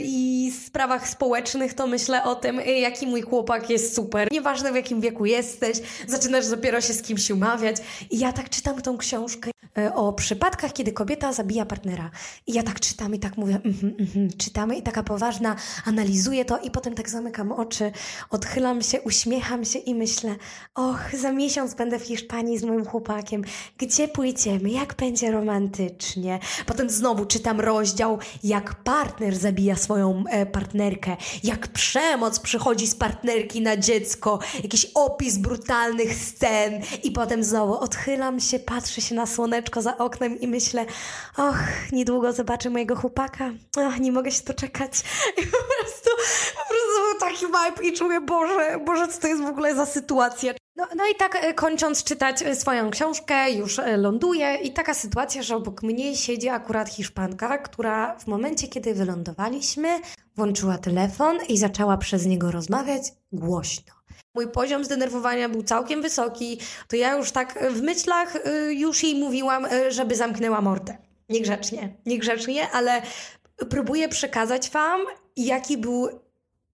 i 0.03 0.53
sprawach 0.67 1.09
społecznych, 1.09 1.75
to 1.75 1.87
myślę 1.87 2.25
o 2.25 2.35
tym, 2.35 2.61
jaki 2.61 3.07
mój 3.07 3.23
chłopak 3.23 3.71
jest 3.71 3.95
super. 3.95 4.29
Nieważne 4.33 4.73
w 4.73 4.75
jakim 4.75 5.01
wieku 5.01 5.27
jesteś, 5.27 5.79
zaczynasz 6.07 6.49
dopiero 6.49 6.81
się 6.81 6.93
z 6.93 7.03
kimś 7.03 7.31
umawiać. 7.31 7.77
I 8.11 8.19
ja 8.19 8.33
tak 8.33 8.51
czytam 8.51 8.83
tą 8.83 8.99
książkę 8.99 9.51
o 9.95 10.13
przypadkach, 10.13 10.73
kiedy 10.73 10.93
kobieta 10.93 11.33
zabija 11.33 11.67
partnera. 11.67 12.11
I 12.47 12.53
ja 12.53 12.63
tak 12.63 12.81
czytam 12.81 13.15
i 13.15 13.19
tak 13.19 13.37
mówię, 13.37 13.61
mm 13.65 13.77
-hmm, 13.77 13.95
mm 13.99 14.29
-hmm, 14.29 14.37
czytamy 14.37 14.77
i 14.77 14.83
taka 14.83 15.03
poważna, 15.03 15.57
analizuję 15.85 16.45
to 16.45 16.59
i 16.59 16.71
potem 16.71 16.95
tak 16.95 17.11
zamykam 17.11 17.53
oczy, 17.53 17.93
odchylam 18.31 18.83
się, 18.83 19.01
uśmiecham 19.01 19.65
się 19.65 19.79
i 19.79 19.95
myślę, 19.95 20.08
och, 20.75 20.99
za 21.13 21.33
miesiąc 21.33 21.75
będę 21.75 21.99
w 21.99 22.03
Hiszpanii 22.03 22.59
z 22.59 22.65
moim 22.65 22.85
chłopakiem, 22.85 23.45
gdzie 23.79 24.09
pójdziemy, 24.09 24.71
jak 24.71 24.95
będzie 24.95 25.31
romantycznie. 25.31 26.39
Potem 26.67 26.91
znowu 26.91 27.27
czytam 27.27 27.61
rozdział, 27.61 28.19
jak 28.45 28.75
partner 28.75 29.37
zabija 29.37 29.77
swoją 29.77 30.25
e, 30.31 30.47
partnerkę, 30.47 31.17
jak 31.45 31.69
przemoc 31.69 32.41
przychodzi 32.41 32.87
z 32.87 32.95
partnerki 32.95 33.61
na 33.61 33.77
dziecko, 33.77 34.39
jakiś 34.63 34.87
opis 34.95 35.39
brutalnych 35.39 36.15
scen 36.15 36.83
i 37.03 37.11
potem 37.11 37.45
znowu 37.45 37.79
odchylam 37.79 38.41
się, 38.41 38.59
patrzę 38.59 39.01
się 39.01 39.15
na 39.15 39.27
słoneczko 39.27 39.83
za 39.83 39.99
oknem 39.99 40.41
i 40.41 40.49
myślę, 40.49 40.87
och, 41.37 41.59
niedługo 41.93 42.33
zobaczę 42.33 42.71
mojego 42.71 42.97
chłopaka, 42.97 43.51
och, 43.77 44.01
nie 44.01 44.13
mogę 44.13 44.31
się 44.31 44.45
doczekać. 44.45 44.93
I 45.43 45.47
po 45.47 45.59
prostu, 45.59 46.11
taki 47.21 47.47
vibe 47.47 47.89
i 47.89 47.93
czuję, 47.93 48.21
Boże, 48.21 48.81
Boże, 48.85 49.09
co 49.09 49.21
to 49.21 49.29
jest 49.29 49.43
w 49.43 49.47
ogóle 49.47 49.75
za 49.75 49.87
sytuacja. 49.87 50.53
No, 50.79 50.87
no 50.97 51.05
i 51.13 51.15
tak 51.15 51.45
e, 51.45 51.55
kończąc 51.55 52.05
czytać 52.05 52.43
e, 52.43 52.57
swoją 52.57 52.91
książkę, 52.91 53.51
już 53.51 53.79
e, 53.79 53.97
ląduję 53.97 54.55
i 54.55 54.73
taka 54.73 54.95
sytuacja, 54.95 55.43
że 55.43 55.57
obok 55.57 55.83
mnie 55.83 56.17
siedzi 56.17 56.49
akurat 56.49 56.89
Hiszpanka, 56.89 57.59
która 57.59 58.19
w 58.19 58.27
momencie, 58.27 58.69
kiedy 58.69 58.95
wylądowaliśmy, 58.95 59.89
włączyła 60.37 60.79
telefon 60.79 61.39
i 61.49 61.59
zaczęła 61.59 61.97
przez 61.97 62.27
niego 62.27 62.51
rozmawiać 62.51 63.03
głośno. 63.33 63.95
Mój 64.35 64.49
poziom 64.49 64.85
zdenerwowania 64.85 65.49
był 65.49 65.63
całkiem 65.63 66.03
wysoki, 66.03 66.61
to 66.89 66.97
ja 66.97 67.17
już 67.17 67.33
tak 67.33 67.59
w 67.71 67.83
myślach 67.83 68.35
już 68.71 69.03
jej 69.03 69.15
mówiłam, 69.15 69.67
żeby 69.89 70.17
zamknęła 70.17 70.61
mordę. 70.61 70.97
Niegrzecznie, 71.29 71.97
niegrzecznie, 72.07 72.71
ale 72.71 73.03
próbuję 73.71 74.09
przekazać 74.09 74.71
Wam, 74.71 75.01
jaki 75.37 75.79
był 75.79 76.09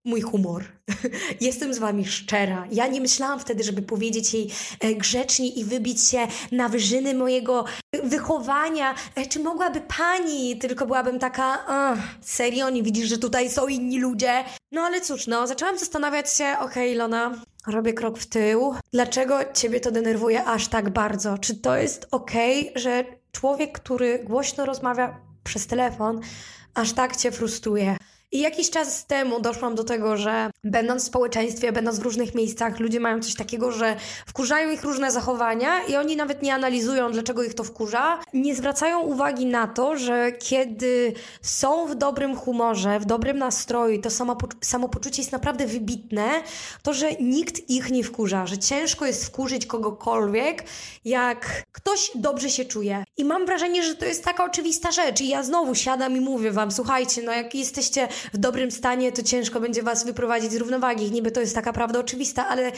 mój 0.05 0.21
humor. 0.21 0.65
Jestem 1.41 1.75
z 1.75 1.79
wami 1.79 2.05
szczera. 2.05 2.67
Ja 2.73 2.87
nie 2.87 3.01
myślałam 3.01 3.41
wtedy, 3.41 3.65
żeby 3.65 3.83
powiedzieć 3.83 4.35
jej 4.35 4.51
e, 4.81 4.95
grzecznie 4.95 5.49
i 5.49 5.65
wybić 5.65 6.09
się 6.09 6.19
na 6.53 6.69
wyżyny 6.69 7.15
mojego 7.15 7.65
wychowania. 8.05 8.95
E, 9.15 9.27
czy 9.27 9.41
mogłaby 9.41 9.81
pani? 9.81 10.59
Tylko 10.59 10.87
byłabym 10.87 11.19
taka, 11.19 11.67
serio, 12.21 12.71
nie 12.71 12.83
widzisz, 12.83 13.09
że 13.09 13.19
tutaj 13.19 13.51
są 13.51 13.67
inni 13.67 14.01
ludzie? 14.01 14.45
No 14.73 14.81
ale 14.81 15.01
cóż, 15.01 15.27
no, 15.27 15.47
zaczęłam 15.47 15.79
zastanawiać 15.79 16.33
się, 16.33 16.45
okej, 16.45 16.65
okay, 16.65 16.89
Ilona, 16.89 17.43
robię 17.67 17.93
krok 17.93 18.19
w 18.19 18.27
tył. 18.27 18.75
Dlaczego 18.93 19.39
ciebie 19.55 19.81
to 19.81 19.91
denerwuje 19.91 20.45
aż 20.45 20.69
tak 20.69 20.91
bardzo? 20.91 21.39
Czy 21.39 21.57
to 21.57 21.77
jest 21.77 22.07
okej, 22.11 22.71
okay, 22.71 22.83
że 22.83 23.05
człowiek, 23.33 23.73
który 23.73 24.19
głośno 24.19 24.67
rozmawia 24.67 25.21
przez 25.45 25.67
telefon, 25.67 26.21
aż 26.75 26.93
tak 26.93 27.17
cię 27.17 27.33
frustruje. 27.33 27.97
I 28.35 28.41
jakiś 28.41 28.71
czas 28.71 29.07
temu 29.07 29.41
doszłam 29.41 29.75
do 29.75 29.85
tego, 29.85 30.17
że 30.17 30.51
będąc 30.65 31.03
w 31.03 31.07
społeczeństwie, 31.07 31.73
będąc 31.73 31.99
w 31.99 32.03
różnych 32.03 32.35
miejscach, 32.35 32.81
ludzie 32.81 33.01
mają 33.01 33.21
coś 33.21 33.35
takiego, 33.35 33.73
że 33.73 33.97
wkurzają 34.27 34.71
ich 34.71 34.83
różne 34.85 35.13
zachowania 35.13 35.85
i 35.85 35.97
oni 35.97 36.17
nawet 36.17 36.43
nie 36.43 36.55
analizują, 36.55 37.13
dlaczego 37.13 37.43
ich 37.43 37.55
to 37.55 37.65
wkurza. 37.65 38.21
Nie 38.33 38.55
zwracają 38.55 39.01
uwagi 39.01 39.47
na 39.47 39.67
to, 39.67 39.97
że 39.99 40.33
kiedy 40.33 41.13
są 41.43 41.87
w 41.87 41.95
dobrym 41.95 42.37
humorze, 42.37 43.01
w 43.01 43.05
dobrym 43.05 43.39
nastroju, 43.39 44.03
to 44.03 44.09
samopoczucie 44.63 45.23
jest 45.23 45.33
naprawdę 45.33 45.67
wybitne, 45.67 46.29
to 46.83 46.95
że 46.95 47.13
nikt 47.13 47.71
ich 47.71 47.91
nie 47.91 48.05
wkurza, 48.05 48.47
że 48.47 48.59
ciężko 48.59 49.07
jest 49.07 49.25
wkurzyć 49.25 49.67
kogokolwiek, 49.67 50.65
jak 51.05 51.63
ktoś 51.73 52.11
dobrze 52.15 52.51
się 52.51 52.65
czuje. 52.65 53.05
I 53.17 53.25
mam 53.25 53.47
wrażenie, 53.47 53.83
że 53.83 53.95
to 53.95 54.05
jest 54.05 54.25
taka 54.25 54.45
oczywista 54.45 54.93
rzecz. 54.93 55.21
I 55.21 55.29
ja 55.29 55.43
znowu 55.43 55.75
siadam 55.75 56.17
i 56.17 56.21
mówię 56.21 56.51
wam, 56.51 56.71
słuchajcie, 56.71 57.23
no 57.23 57.33
jak 57.33 57.55
jesteście 57.55 58.09
w 58.33 58.39
dobrym 58.39 58.71
stanie, 58.71 59.13
to 59.13 59.23
ciężko 59.23 59.61
będzie 59.61 59.83
was 59.83 60.05
wyprowadzić 60.05 60.53
z 60.53 60.57
równowagi. 60.57 61.11
Niby 61.11 61.31
to 61.31 61.41
jest 61.41 61.55
taka 61.55 61.73
prawda 61.73 61.99
oczywista, 61.99 62.49
ale 62.49 62.69
y, 62.69 62.73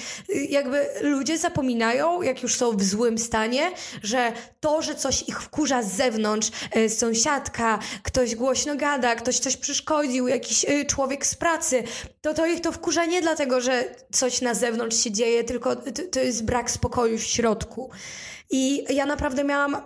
jakby 0.51 0.87
ludzie 1.01 1.39
zapominają, 1.39 2.23
jak 2.23 2.43
już 2.43 2.55
są 2.55 2.77
w 2.77 2.83
złym 2.83 3.19
stanie, 3.19 3.73
że 4.03 4.33
to, 4.61 4.83
że 4.83 4.95
coś 4.95 5.29
ich 5.29 5.43
wkurza 5.43 5.83
z 5.83 5.93
zewnątrz, 5.93 6.51
y, 6.77 6.91
sąsiadka, 6.91 7.79
ktoś 8.03 8.35
głośno 8.35 8.77
gada, 8.77 9.15
ktoś 9.15 9.39
coś 9.39 9.57
przeszkodził, 9.57 10.29
jakiś 10.29 10.65
y, 10.65 10.85
człowiek 10.85 11.27
z 11.27 11.35
pracy, 11.35 11.83
to 12.21 12.35
to 12.35 12.47
ich 12.47 12.61
to 12.61 12.73
wkurza 12.73 13.05
nie 13.05 13.23
dlatego, 13.23 13.61
że 13.61 13.85
coś 14.13 14.41
na 14.41 14.55
zewnątrz 14.55 14.97
się 14.97 15.11
dzieje, 15.11 15.45
tylko 15.45 15.77
to, 15.77 16.03
to 16.13 16.21
jest 16.21 16.45
brak 16.45 16.71
spokoju 16.71 17.19
w 17.19 17.23
środku. 17.23 17.91
I 18.51 18.85
ja 18.95 19.07
naprawdę 19.07 19.45
miałam 19.45 19.77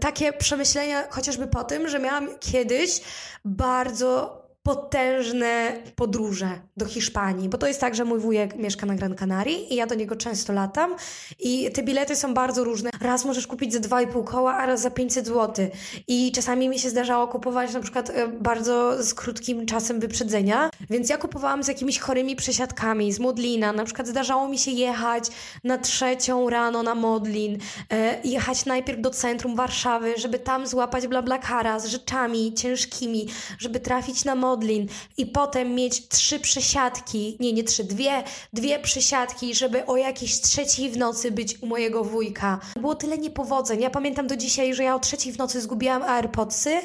takie 0.00 0.32
przemyślenia 0.32 1.04
chociażby 1.10 1.46
po 1.46 1.64
tym, 1.64 1.88
że 1.88 1.98
miałam 1.98 2.38
kiedyś 2.38 3.00
bardzo 3.44 4.39
potężne 4.62 5.72
podróże 5.96 6.60
do 6.76 6.86
Hiszpanii, 6.86 7.48
bo 7.48 7.58
to 7.58 7.66
jest 7.66 7.80
tak, 7.80 7.94
że 7.94 8.04
mój 8.04 8.18
wujek 8.18 8.56
mieszka 8.56 8.86
na 8.86 8.94
Gran 8.94 9.14
Canaria 9.14 9.58
i 9.70 9.74
ja 9.74 9.86
do 9.86 9.94
niego 9.94 10.16
często 10.16 10.52
latam 10.52 10.94
i 11.38 11.70
te 11.74 11.82
bilety 11.82 12.16
są 12.16 12.34
bardzo 12.34 12.64
różne. 12.64 12.90
Raz 13.00 13.24
możesz 13.24 13.46
kupić 13.46 13.72
za 13.72 13.80
2,5 13.80 14.24
koła, 14.24 14.54
a 14.54 14.66
raz 14.66 14.80
za 14.80 14.90
500 14.90 15.26
zł. 15.26 15.68
I 16.08 16.32
czasami 16.32 16.68
mi 16.68 16.78
się 16.78 16.90
zdarzało 16.90 17.28
kupować 17.28 17.72
na 17.72 17.80
przykład 17.80 18.10
e, 18.10 18.28
bardzo 18.28 19.02
z 19.04 19.14
krótkim 19.14 19.66
czasem 19.66 20.00
wyprzedzenia, 20.00 20.70
więc 20.90 21.08
ja 21.08 21.18
kupowałam 21.18 21.62
z 21.62 21.68
jakimiś 21.68 21.98
chorymi 21.98 22.36
przesiadkami, 22.36 23.12
z 23.12 23.20
Modlina. 23.20 23.72
Na 23.72 23.84
przykład 23.84 24.08
zdarzało 24.08 24.48
mi 24.48 24.58
się 24.58 24.70
jechać 24.70 25.24
na 25.64 25.78
trzecią 25.78 26.50
rano 26.50 26.82
na 26.82 26.94
Modlin, 26.94 27.58
e, 27.90 28.20
jechać 28.24 28.66
najpierw 28.66 29.00
do 29.00 29.10
centrum 29.10 29.56
Warszawy, 29.56 30.14
żeby 30.16 30.38
tam 30.38 30.66
złapać 30.66 31.06
blablakara 31.06 31.78
z 31.78 31.86
rzeczami 31.86 32.54
ciężkimi, 32.54 33.28
żeby 33.58 33.80
trafić 33.80 34.24
na 34.24 34.34
Modlin 34.34 34.49
modlin 34.50 34.86
i 35.16 35.26
potem 35.26 35.74
mieć 35.74 36.08
trzy 36.08 36.40
przesiadki, 36.40 37.36
nie, 37.40 37.52
nie 37.52 37.64
trzy, 37.64 37.84
dwie, 37.84 38.22
dwie 38.52 38.78
przesiadki, 38.78 39.54
żeby 39.54 39.86
o 39.86 39.96
jakiejś 39.96 40.40
trzeciej 40.40 40.90
w 40.90 40.96
nocy 40.96 41.30
być 41.30 41.62
u 41.62 41.66
mojego 41.66 42.04
wujka. 42.04 42.60
Było 42.80 42.94
tyle 42.94 43.18
niepowodzeń. 43.18 43.80
Ja 43.80 43.90
pamiętam 43.90 44.26
do 44.26 44.36
dzisiaj, 44.36 44.74
że 44.74 44.84
ja 44.84 44.94
o 44.94 44.98
trzeciej 44.98 45.32
w 45.32 45.38
nocy 45.38 45.60
zgubiłam 45.60 46.02
AirPodsy 46.02 46.80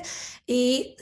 i, 0.48 0.96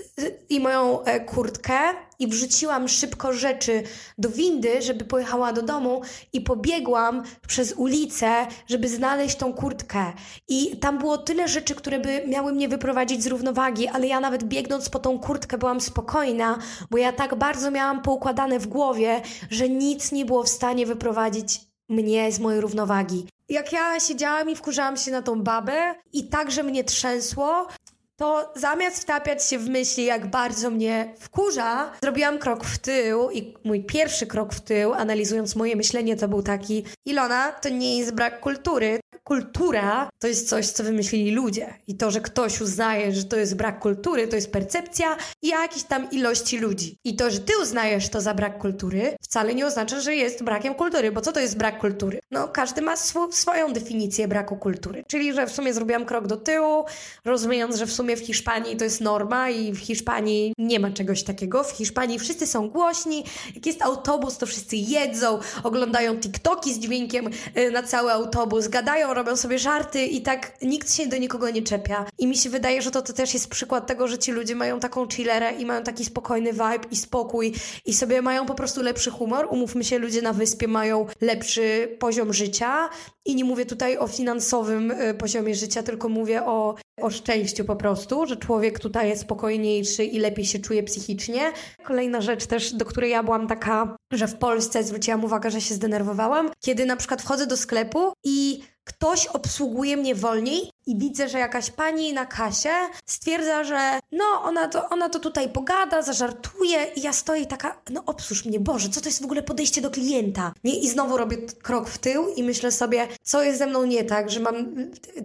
i 0.50 0.60
moją 0.60 1.04
e, 1.04 1.20
kurtkę 1.20 1.80
i 2.24 2.28
wrzuciłam 2.28 2.88
szybko 2.88 3.34
rzeczy 3.34 3.84
do 4.18 4.30
windy, 4.30 4.82
żeby 4.82 5.06
pojechała 5.06 5.54
do 5.54 5.62
domu 5.62 6.02
i 6.34 6.42
pobiegłam 6.42 7.24
przez 7.48 7.74
ulicę, 7.74 8.48
żeby 8.68 8.90
znaleźć 8.90 9.36
tą 9.36 9.54
kurtkę. 9.54 10.14
I 10.48 10.78
tam 10.78 10.98
było 10.98 11.18
tyle 11.18 11.48
rzeczy, 11.48 11.76
które 11.76 12.00
by 12.00 12.24
miały 12.28 12.54
mnie 12.54 12.70
wyprowadzić 12.70 13.24
z 13.24 13.28
równowagi, 13.28 13.88
ale 13.88 14.08
ja 14.08 14.20
nawet 14.20 14.44
biegnąc 14.44 14.90
po 14.90 15.00
tą 15.00 15.20
kurtkę 15.20 15.58
byłam 15.58 15.82
spokojna, 15.82 16.58
bo 16.92 16.98
ja 16.98 17.14
tak 17.14 17.36
bardzo 17.36 17.72
miałam 17.72 18.02
poukładane 18.02 18.60
w 18.60 18.68
głowie, 18.68 19.22
że 19.50 19.70
nic 19.70 20.12
nie 20.12 20.26
było 20.26 20.44
w 20.44 20.50
stanie 20.50 20.86
wyprowadzić 20.86 21.62
mnie 21.90 22.32
z 22.32 22.40
mojej 22.40 22.62
równowagi. 22.62 23.28
Jak 23.50 23.74
ja 23.74 24.00
siedziałam 24.00 24.50
i 24.50 24.56
wkurzałam 24.56 24.98
się 24.98 25.12
na 25.12 25.22
tą 25.22 25.42
babę 25.42 25.96
i 26.14 26.28
tak, 26.28 26.52
że 26.52 26.64
mnie 26.64 26.84
trzęsło, 26.84 27.68
to 28.16 28.52
zamiast 28.56 29.02
wtapiać 29.02 29.46
się 29.46 29.60
w 29.60 29.70
myśli, 29.70 30.06
jak 30.06 30.28
bardzo 30.28 30.70
mnie 30.70 31.14
wkurza, 31.20 31.92
zrobiłam 32.04 32.40
krok 32.40 32.64
w 32.64 32.78
tył 32.78 33.32
i 33.32 33.54
mój 33.64 33.84
pierwszy 33.84 34.28
krok 34.28 34.54
w 34.54 34.62
tył, 34.62 34.94
analizując 34.94 35.56
moje 35.56 35.76
myślenie, 35.76 36.16
to 36.16 36.28
był 36.28 36.44
taki: 36.44 36.84
Ilona, 37.06 37.52
to 37.52 37.70
nie 37.70 38.00
jest 38.00 38.14
brak 38.14 38.40
kultury, 38.40 39.00
kultura 39.24 40.10
to 40.20 40.28
jest 40.28 40.50
coś, 40.50 40.68
co 40.68 40.84
wymyślili 40.84 41.32
ludzie. 41.32 41.74
I 41.88 41.98
to, 41.98 42.12
że 42.12 42.22
ktoś 42.22 42.62
uznaje, 42.62 43.12
że 43.12 43.24
to 43.24 43.38
jest 43.38 43.56
brak 43.56 43.80
kultury, 43.80 44.28
to 44.28 44.36
jest 44.36 44.52
percepcja 44.52 45.18
i 45.42 45.48
jakiejś 45.48 45.84
tam 45.84 46.12
ilości 46.12 46.58
ludzi. 46.58 46.98
I 47.04 47.16
to, 47.16 47.30
że 47.30 47.40
ty 47.40 47.54
uznajesz 47.62 48.10
to 48.10 48.22
za 48.22 48.34
brak 48.34 48.58
kultury, 48.58 49.16
wcale 49.22 49.56
nie 49.56 49.66
oznacza, 49.66 50.00
że 50.00 50.16
jest 50.16 50.44
brakiem 50.44 50.76
kultury, 50.76 51.12
bo 51.12 51.22
co 51.22 51.32
to 51.32 51.40
jest 51.40 51.58
brak 51.58 51.80
kultury? 51.80 52.20
No, 52.32 52.48
każdy 52.48 52.82
ma 52.82 52.94
sw 52.94 53.32
swoją 53.32 53.74
definicję 53.74 54.28
braku 54.28 54.58
kultury. 54.58 55.04
Czyli, 55.08 55.34
że 55.34 55.48
w 55.48 55.52
sumie 55.52 55.74
zrobiłam 55.74 56.06
krok 56.06 56.28
do 56.28 56.38
tyłu, 56.38 56.86
rozumiejąc, 57.26 57.76
że 57.76 57.86
w 57.86 57.94
sumie 57.94 58.03
sumie 58.04 58.18
w 58.18 58.20
Hiszpanii 58.20 58.78
to 58.78 58.84
jest 58.84 59.02
norma 59.02 59.50
i 59.50 59.74
w 59.74 59.80
Hiszpanii 59.80 60.54
nie 60.58 60.80
ma 60.80 60.92
czegoś 60.92 61.24
takiego. 61.24 61.64
W 61.64 61.72
Hiszpanii 61.72 62.20
wszyscy 62.20 62.48
są 62.48 62.70
głośni, 62.70 63.24
jak 63.56 63.66
jest 63.66 63.82
autobus, 63.82 64.38
to 64.38 64.46
wszyscy 64.46 64.76
jedzą, 64.76 65.40
oglądają 65.64 66.20
TikToki 66.20 66.74
z 66.74 66.80
dźwiękiem 66.80 67.30
y, 67.58 67.72
na 67.72 67.84
cały 67.84 68.12
autobus, 68.12 68.68
gadają, 68.68 69.14
robią 69.14 69.36
sobie 69.36 69.60
żarty 69.60 70.06
i 70.06 70.22
tak 70.22 70.62
nikt 70.62 70.94
się 70.94 71.08
do 71.08 71.18
nikogo 71.18 71.50
nie 71.50 71.62
czepia. 71.62 72.06
I 72.18 72.28
mi 72.28 72.38
się 72.38 72.50
wydaje, 72.50 72.82
że 72.82 72.92
to, 72.92 73.02
to 73.02 73.14
też 73.14 73.34
jest 73.34 73.50
przykład 73.50 73.88
tego, 73.88 74.08
że 74.08 74.18
ci 74.18 74.32
ludzie 74.32 74.56
mają 74.56 74.80
taką 74.80 75.08
chillerę 75.08 75.52
i 75.60 75.66
mają 75.66 75.84
taki 75.84 76.06
spokojny 76.06 76.54
vibe 76.54 76.88
i 76.92 76.96
spokój 76.96 77.54
i 77.86 77.94
sobie 77.94 78.22
mają 78.22 78.46
po 78.46 78.56
prostu 78.56 78.82
lepszy 78.82 79.12
humor. 79.12 79.48
Umówmy 79.50 79.84
się, 79.84 80.00
ludzie 80.00 80.22
na 80.22 80.34
wyspie 80.34 80.68
mają 80.68 81.06
lepszy 81.22 81.98
poziom 82.00 82.34
życia 82.34 82.90
i 83.26 83.36
nie 83.36 83.46
mówię 83.46 83.66
tutaj 83.66 83.98
o 83.98 84.08
finansowym 84.08 84.92
y, 84.92 85.14
poziomie 85.14 85.56
życia, 85.56 85.84
tylko 85.84 86.10
mówię 86.10 86.46
o, 86.46 86.76
o 87.02 87.10
szczęściu 87.10 87.66
po 87.66 87.76
prostu, 87.76 88.26
że 88.26 88.38
człowiek 88.38 88.80
tutaj 88.80 89.10
jest 89.10 89.22
spokojniejszy 89.22 90.04
i 90.04 90.20
lepiej 90.20 90.46
się 90.46 90.60
czuje 90.60 90.84
psychicznie. 90.84 91.42
Kolejna 91.84 92.22
rzecz 92.22 92.46
też, 92.46 92.74
do 92.74 92.86
której 92.86 93.12
ja 93.12 93.24
byłam 93.24 93.48
taka, 93.48 93.96
że 94.14 94.28
w 94.28 94.36
Polsce 94.36 94.84
zwróciłam 94.84 95.26
uwagę, 95.26 95.52
że 95.52 95.62
się 95.62 95.76
zdenerwowałam, 95.76 96.52
kiedy 96.60 96.86
na 96.86 96.96
przykład 96.96 97.22
wchodzę 97.22 97.48
do 97.48 97.58
sklepu 97.58 98.14
i 98.24 98.64
ktoś 98.84 99.28
obsługuje 99.28 99.98
mnie 99.98 100.16
wolniej 100.16 100.70
i 100.86 100.98
widzę, 100.98 101.30
że 101.30 101.40
jakaś 101.40 101.72
pani 101.72 102.14
na 102.14 102.26
kasie 102.26 102.70
stwierdza, 103.06 103.64
że 103.64 104.00
no, 104.12 104.26
ona 104.44 104.68
to, 104.68 104.90
ona 104.90 105.10
to 105.10 105.20
tutaj 105.20 105.50
pogada, 105.50 106.02
zażartuje 106.02 106.86
i 106.96 107.02
ja 107.02 107.14
stoję 107.14 107.46
taka, 107.46 107.82
no 107.90 108.04
obsłuż 108.06 108.46
mnie, 108.46 108.60
Boże, 108.60 108.90
co 108.90 109.02
to 109.02 109.08
jest 109.10 109.22
w 109.22 109.26
ogóle 109.26 109.44
podejście 109.44 109.82
do 109.82 109.92
klienta? 109.92 110.54
Nie? 110.64 110.80
I 110.80 110.90
znowu 110.90 111.18
robię 111.18 111.38
krok 111.38 111.90
w 111.90 111.98
tył 111.98 112.28
i 112.36 112.44
myślę 112.44 112.72
sobie, 112.72 113.08
co 113.24 113.44
jest 113.44 113.60
ze 113.60 113.68
mną 113.68 113.86
nie 113.86 114.04
tak, 114.04 114.32
że 114.32 114.40
mam 114.40 114.76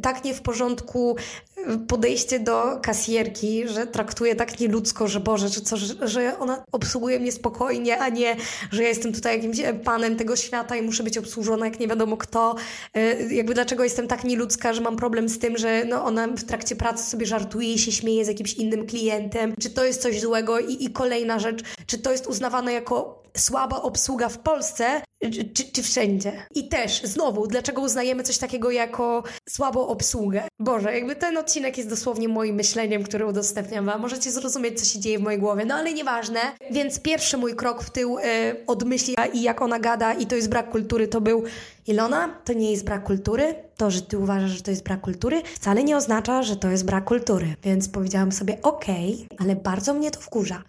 tak 0.02 0.24
nie 0.24 0.34
w 0.34 0.42
porządku 0.42 1.16
podejście 1.88 2.40
do 2.40 2.78
kasjerki, 2.82 3.68
że 3.68 3.86
traktuje 3.86 4.34
tak 4.34 4.60
nieludzko, 4.60 5.08
że 5.08 5.20
Boże, 5.20 5.48
że, 5.48 5.60
co, 5.60 5.76
że, 6.02 6.38
ona 6.38 6.64
obsługuje 6.72 7.20
mnie 7.20 7.32
spokojnie, 7.32 7.98
a 7.98 8.08
nie, 8.08 8.36
że 8.70 8.82
ja 8.82 8.88
jestem 8.88 9.12
tutaj 9.12 9.36
jakimś 9.36 9.58
panem 9.84 10.16
tego 10.16 10.36
świata 10.36 10.76
i 10.76 10.82
muszę 10.82 11.02
być 11.02 11.18
obsłużona 11.18 11.66
jak 11.66 11.80
nie 11.80 11.88
wiadomo 11.88 12.16
kto. 12.16 12.56
Y, 12.96 13.34
jakby 13.34 13.54
dlaczego 13.54 13.84
jestem 13.84 14.08
tak 14.08 14.24
nieludzka, 14.24 14.72
że 14.72 14.80
mam 14.80 14.96
problem 14.96 15.28
z 15.28 15.38
tym, 15.38 15.58
że 15.58 15.84
no, 15.84 16.04
ona 16.04 16.26
w 16.26 16.44
trakcie 16.44 16.76
pracy 16.76 17.10
sobie 17.10 17.26
żartuje 17.26 17.74
i 17.74 17.78
się 17.78 17.92
śmieje 17.92 18.24
z 18.24 18.28
jakimś 18.28 18.54
innym 18.54 18.86
klientem, 18.86 19.54
czy 19.60 19.70
to 19.70 19.84
jest 19.84 20.02
coś 20.02 20.20
złego? 20.20 20.58
I, 20.58 20.84
i 20.84 20.90
kolejna 20.90 21.38
rzecz, 21.38 21.62
czy 21.86 21.98
to 21.98 22.12
jest 22.12 22.26
uznawane 22.26 22.72
jako 22.72 23.17
słaba 23.36 23.82
obsługa 23.82 24.28
w 24.28 24.38
Polsce, 24.38 25.02
czy, 25.54 25.64
czy, 25.72 25.82
wszędzie. 25.82 26.32
I 26.54 26.68
też, 26.68 27.02
znowu, 27.02 27.46
dlaczego 27.46 27.82
uznajemy 27.82 28.22
coś 28.22 28.38
takiego 28.38 28.70
jako 28.70 29.22
słabą 29.48 29.86
obsługę? 29.86 30.42
Boże, 30.58 30.94
jakby 30.94 31.16
ten 31.16 31.36
odcinek 31.36 31.78
jest 31.78 31.90
dosłownie 31.90 32.28
moim 32.28 32.54
myśleniem, 32.54 33.02
które 33.02 33.26
udostępniam 33.26 33.86
wam. 33.86 34.00
Możecie 34.00 34.30
zrozumieć, 34.30 34.80
co 34.80 34.86
się 34.86 34.98
dzieje 34.98 35.18
w 35.18 35.22
mojej 35.22 35.40
głowie, 35.40 35.64
no 35.64 35.74
ale 35.74 35.92
nieważne. 35.92 36.40
Więc 36.70 37.00
pierwszy 37.00 37.36
mój 37.36 37.56
krok 37.56 37.82
w 37.82 37.90
tył 37.90 38.18
y, 38.18 38.22
od 38.66 38.84
myśli 38.84 39.14
i 39.32 39.42
jak 39.42 39.62
ona 39.62 39.78
gada 39.78 40.12
i 40.12 40.26
to 40.26 40.36
jest 40.36 40.48
brak 40.48 40.70
kultury, 40.70 41.08
to 41.08 41.20
był 41.20 41.44
Ilona, 41.86 42.38
to 42.44 42.52
nie 42.52 42.70
jest 42.70 42.84
brak 42.84 43.04
kultury. 43.04 43.54
To, 43.76 43.90
że 43.90 44.02
ty 44.02 44.18
uważasz, 44.18 44.50
że 44.50 44.62
to 44.62 44.70
jest 44.70 44.82
brak 44.82 45.00
kultury, 45.00 45.42
wcale 45.54 45.84
nie 45.84 45.96
oznacza, 45.96 46.42
że 46.42 46.56
to 46.56 46.70
jest 46.70 46.84
brak 46.84 47.04
kultury. 47.04 47.54
Więc 47.62 47.88
powiedziałam 47.88 48.32
sobie, 48.32 48.58
okej, 48.62 49.14
okay, 49.14 49.46
ale 49.46 49.56
bardzo 49.56 49.94
mnie 49.94 50.10
to 50.10 50.20
wkurza. 50.20 50.62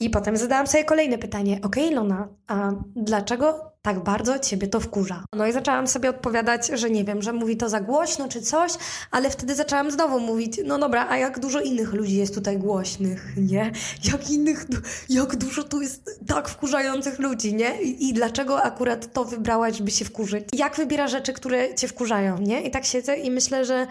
I 0.00 0.10
potem 0.10 0.36
zadałam 0.36 0.66
sobie 0.66 0.84
kolejne 0.84 1.18
pytanie. 1.18 1.60
Okej, 1.62 1.84
okay, 1.84 1.96
Lona, 1.96 2.28
a 2.46 2.70
dlaczego 2.96 3.70
tak 3.82 4.04
bardzo 4.04 4.38
ciebie 4.38 4.68
to 4.68 4.80
wkurza? 4.80 5.24
No 5.32 5.46
i 5.46 5.52
zaczęłam 5.52 5.86
sobie 5.86 6.10
odpowiadać, 6.10 6.66
że 6.66 6.90
nie 6.90 7.04
wiem, 7.04 7.22
że 7.22 7.32
mówi 7.32 7.56
to 7.56 7.68
za 7.68 7.80
głośno 7.80 8.28
czy 8.28 8.42
coś, 8.42 8.72
ale 9.10 9.30
wtedy 9.30 9.54
zaczęłam 9.54 9.90
znowu 9.90 10.20
mówić, 10.20 10.60
no 10.64 10.78
dobra, 10.78 11.06
a 11.08 11.16
jak 11.16 11.38
dużo 11.38 11.60
innych 11.60 11.92
ludzi 11.92 12.16
jest 12.16 12.34
tutaj 12.34 12.58
głośnych, 12.58 13.36
nie? 13.36 13.72
Jak 14.12 14.30
innych, 14.30 14.66
jak 15.08 15.36
dużo 15.36 15.64
tu 15.64 15.82
jest 15.82 16.20
tak 16.26 16.48
wkurzających 16.48 17.18
ludzi, 17.18 17.54
nie? 17.54 17.82
I, 17.82 18.08
i 18.08 18.12
dlaczego 18.12 18.62
akurat 18.62 19.12
to 19.12 19.24
wybrałaś, 19.24 19.76
żeby 19.76 19.90
się 19.90 20.04
wkurzyć? 20.04 20.48
Jak 20.52 20.76
wybiera 20.76 21.08
rzeczy, 21.08 21.32
które 21.32 21.74
cię 21.74 21.88
wkurzają, 21.88 22.38
nie? 22.38 22.62
I 22.62 22.70
tak 22.70 22.84
siedzę 22.84 23.16
i 23.16 23.30
myślę, 23.30 23.64
że 23.64 23.86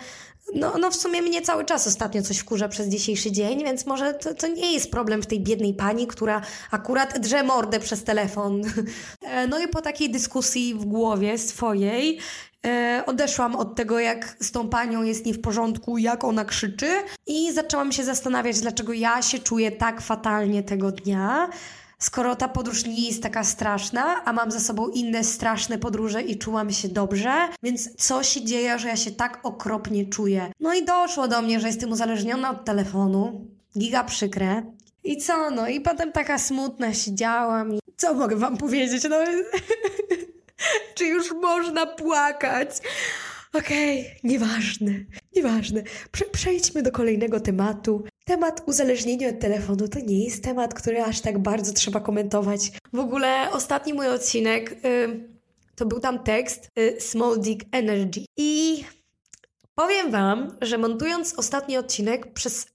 no, 0.56 0.74
no 0.80 0.92
w 0.92 0.96
sumie 0.96 1.22
mnie 1.22 1.42
cały 1.42 1.66
czas 1.66 1.88
ostatnio 1.88 2.22
coś 2.22 2.38
wkurza 2.38 2.68
przez 2.68 2.88
dzisiejszy 2.88 3.32
dzień, 3.32 3.64
więc 3.64 3.86
może 3.86 4.14
to, 4.14 4.34
to 4.34 4.48
nie 4.48 4.74
jest 4.74 4.92
problem 4.92 5.22
w 5.22 5.28
tej 5.28 5.40
biednej 5.40 5.74
pani, 5.74 6.08
która 6.08 6.42
akurat 6.72 7.20
drze 7.20 7.44
mordę 7.44 7.80
przez 7.80 8.04
telefon. 8.04 8.62
E, 9.22 9.48
no 9.48 9.60
i 9.60 9.68
po 9.68 9.82
takiej 9.82 10.10
dyskusji 10.10 10.74
w 10.74 10.86
głowie 10.86 11.38
swojej 11.38 12.20
e, 12.66 13.04
odeszłam 13.06 13.56
od 13.56 13.76
tego, 13.76 14.00
jak 14.00 14.36
z 14.40 14.52
tą 14.52 14.70
panią 14.70 15.04
jest 15.04 15.26
nie 15.26 15.34
w 15.34 15.42
porządku, 15.42 15.98
jak 15.98 16.24
ona 16.24 16.46
krzyczy 16.46 16.90
i 17.28 17.54
zaczęłam 17.54 17.92
się 17.92 18.04
zastanawiać, 18.04 18.60
dlaczego 18.60 18.94
ja 18.94 19.22
się 19.22 19.40
czuję 19.40 19.72
tak 19.72 20.02
fatalnie 20.02 20.64
tego 20.64 20.92
dnia 20.92 21.50
skoro 22.00 22.36
ta 22.36 22.48
podróż 22.48 22.86
nie 22.86 23.08
jest 23.08 23.24
taka 23.24 23.44
straszna, 23.44 24.26
a 24.26 24.34
mam 24.34 24.52
za 24.52 24.60
sobą 24.60 24.88
inne 24.88 25.24
straszne 25.24 25.78
podróże 25.78 26.22
i 26.22 26.38
czułam 26.38 26.72
się 26.72 26.88
dobrze, 26.88 27.34
więc 27.64 27.96
co 27.96 28.24
się 28.24 28.46
dzieje, 28.46 28.80
że 28.80 28.88
ja 28.88 28.96
się 28.96 29.12
tak 29.12 29.40
okropnie 29.44 30.06
czuję? 30.06 30.52
No 30.60 30.74
i 30.74 30.86
doszło 30.86 31.28
do 31.28 31.42
mnie, 31.42 31.60
że 31.60 31.68
jestem 31.68 31.92
uzależniona 31.92 32.52
od 32.52 32.66
telefonu, 32.66 33.48
giga 33.78 34.04
przykre. 34.04 34.64
I 35.04 35.18
co, 35.18 35.52
no 35.52 35.68
i 35.68 35.82
potem 35.82 36.12
taka 36.12 36.38
smutna 36.38 36.94
siedziałam 36.94 37.74
i 37.74 37.80
co 37.98 38.14
mogę 38.14 38.36
wam 38.36 38.58
powiedzieć, 38.58 39.04
no... 39.10 39.18
Czy 40.96 41.06
już 41.06 41.32
można 41.32 41.86
płakać? 41.86 42.70
Okej, 43.54 44.02
okay, 44.02 44.20
nieważne, 44.24 44.92
nieważne. 45.36 45.84
Prze 46.12 46.26
przejdźmy 46.26 46.84
do 46.84 46.92
kolejnego 46.92 47.40
tematu. 47.40 48.04
Temat 48.30 48.64
uzależnienia 48.66 49.30
od 49.30 49.40
telefonu 49.40 49.88
to 49.88 50.00
nie 50.00 50.26
jest 50.26 50.44
temat, 50.44 50.74
który 50.74 51.04
aż 51.04 51.22
tak 51.22 51.40
bardzo 51.40 51.74
trzeba 51.74 52.00
komentować. 52.00 52.72
W 52.94 53.00
ogóle 53.00 53.52
ostatni 53.52 53.94
mój 53.94 54.08
odcinek 54.08 54.72
y, 54.86 55.30
to 55.76 55.86
był 55.86 56.00
tam 56.00 56.24
tekst 56.24 56.70
y, 56.80 57.02
Small 57.02 57.40
Dick 57.40 57.66
Energy. 57.72 58.26
I 58.38 58.84
powiem 59.76 60.12
Wam, 60.12 60.58
że 60.62 60.78
montując 60.78 61.34
ostatni 61.34 61.78
odcinek 61.78 62.34
przez 62.34 62.68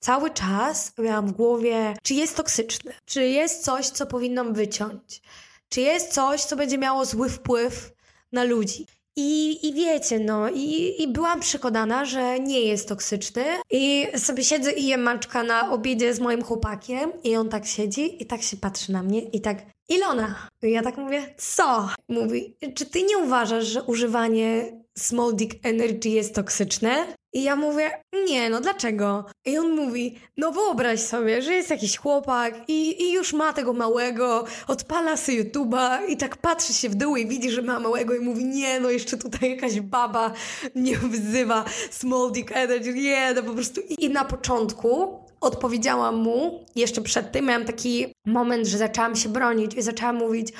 cały 0.00 0.30
czas 0.30 0.92
miałam 0.98 1.26
w 1.26 1.32
głowie, 1.32 1.94
czy 2.02 2.14
jest 2.14 2.36
toksyczny, 2.36 2.92
czy 3.04 3.28
jest 3.28 3.64
coś, 3.64 3.88
co 3.88 4.06
powinnam 4.06 4.54
wyciąć, 4.54 5.22
czy 5.68 5.80
jest 5.80 6.12
coś, 6.12 6.44
co 6.44 6.56
będzie 6.56 6.78
miało 6.78 7.04
zły 7.04 7.28
wpływ 7.28 7.92
na 8.32 8.44
ludzi. 8.44 8.86
I, 9.16 9.66
I 9.68 9.74
wiecie, 9.74 10.18
no, 10.18 10.48
i, 10.50 11.02
i 11.02 11.08
byłam 11.08 11.40
przekonana, 11.40 12.04
że 12.04 12.40
nie 12.40 12.60
jest 12.60 12.88
toksyczny. 12.88 13.44
I 13.70 14.06
sobie 14.16 14.44
siedzę 14.44 14.72
i 14.72 14.86
jem 14.86 15.02
maczka 15.02 15.42
na 15.42 15.72
obiedzie 15.72 16.14
z 16.14 16.20
moim 16.20 16.42
chłopakiem, 16.42 17.12
i 17.24 17.36
on 17.36 17.48
tak 17.48 17.66
siedzi 17.66 18.22
i 18.22 18.26
tak 18.26 18.42
się 18.42 18.56
patrzy 18.56 18.92
na 18.92 19.02
mnie 19.02 19.22
i 19.22 19.40
tak, 19.40 19.58
Ilona. 19.88 20.48
I 20.62 20.70
ja 20.70 20.82
tak 20.82 20.96
mówię, 20.96 21.34
co? 21.38 21.88
Mówi, 22.08 22.56
czy 22.74 22.86
ty 22.86 23.02
nie 23.02 23.18
uważasz, 23.18 23.66
że 23.66 23.82
używanie 23.82 24.72
small 24.98 25.36
dick 25.36 25.66
energy 25.66 26.08
jest 26.08 26.34
toksyczne? 26.34 27.06
I 27.32 27.42
ja 27.42 27.56
mówię, 27.56 27.90
nie, 28.26 28.50
no 28.50 28.60
dlaczego? 28.60 29.24
I 29.44 29.58
on 29.58 29.70
mówi, 29.70 30.18
no 30.36 30.52
wyobraź 30.52 31.00
sobie, 31.00 31.42
że 31.42 31.52
jest 31.52 31.70
jakiś 31.70 31.96
chłopak 31.96 32.54
i, 32.68 33.02
i 33.02 33.12
już 33.12 33.32
ma 33.32 33.52
tego 33.52 33.72
małego, 33.72 34.44
odpala 34.68 35.16
sobie 35.16 35.44
YouTube'a 35.44 35.98
i 36.08 36.16
tak 36.16 36.36
patrzy 36.36 36.74
się 36.74 36.88
w 36.88 36.94
dół 36.94 37.16
i 37.16 37.26
widzi, 37.26 37.50
że 37.50 37.62
ma 37.62 37.80
małego 37.80 38.14
i 38.14 38.20
mówi, 38.20 38.44
nie, 38.44 38.80
no 38.80 38.90
jeszcze 38.90 39.16
tutaj 39.16 39.50
jakaś 39.50 39.80
baba 39.80 40.32
mnie 40.74 40.98
wzywa, 40.98 41.64
small 41.90 42.32
dick 42.32 42.52
energy, 42.52 42.94
nie, 42.94 43.34
no 43.34 43.42
po 43.42 43.52
prostu. 43.52 43.80
I 43.80 44.10
na 44.10 44.24
początku 44.24 45.18
odpowiedziałam 45.40 46.16
mu, 46.16 46.64
jeszcze 46.76 47.02
przed 47.02 47.32
tym 47.32 47.46
miałam 47.46 47.64
taki 47.64 48.14
moment, 48.26 48.66
że 48.66 48.78
zaczęłam 48.78 49.16
się 49.16 49.28
bronić 49.28 49.74
i 49.74 49.82
zaczęłam 49.82 50.16
mówić, 50.16 50.52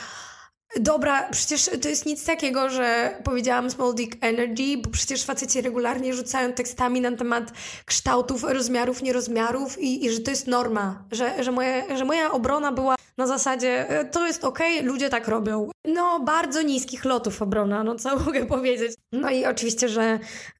Dobra, 0.80 1.28
przecież 1.30 1.70
to 1.82 1.88
jest 1.88 2.06
nic 2.06 2.24
takiego, 2.24 2.70
że 2.70 3.16
powiedziałam 3.24 3.70
small 3.70 3.94
dick 3.94 4.16
energy, 4.20 4.78
bo 4.78 4.90
przecież 4.90 5.24
faceci 5.24 5.60
regularnie 5.60 6.14
rzucają 6.14 6.52
tekstami 6.52 7.00
na 7.00 7.16
temat 7.16 7.52
kształtów, 7.84 8.42
rozmiarów, 8.42 9.02
nierozmiarów 9.02 9.78
i, 9.82 10.04
i 10.04 10.10
że 10.10 10.20
to 10.20 10.30
jest 10.30 10.46
norma, 10.46 11.04
że, 11.12 11.44
że, 11.44 11.52
moje, 11.52 11.96
że 11.96 12.04
moja 12.04 12.32
obrona 12.32 12.72
była 12.72 12.94
na 13.18 13.26
zasadzie 13.26 13.88
e, 13.88 14.04
to 14.04 14.26
jest 14.26 14.44
okej, 14.44 14.78
okay, 14.78 14.88
ludzie 14.88 15.08
tak 15.08 15.28
robią. 15.28 15.70
No, 15.84 16.20
bardzo 16.20 16.62
niskich 16.62 17.04
lotów 17.04 17.42
obrona, 17.42 17.84
no 17.84 17.94
co 17.94 18.16
mogę 18.26 18.46
powiedzieć. 18.46 18.92
No 19.12 19.30
i 19.30 19.44
oczywiście, 19.44 19.88
że 19.88 20.18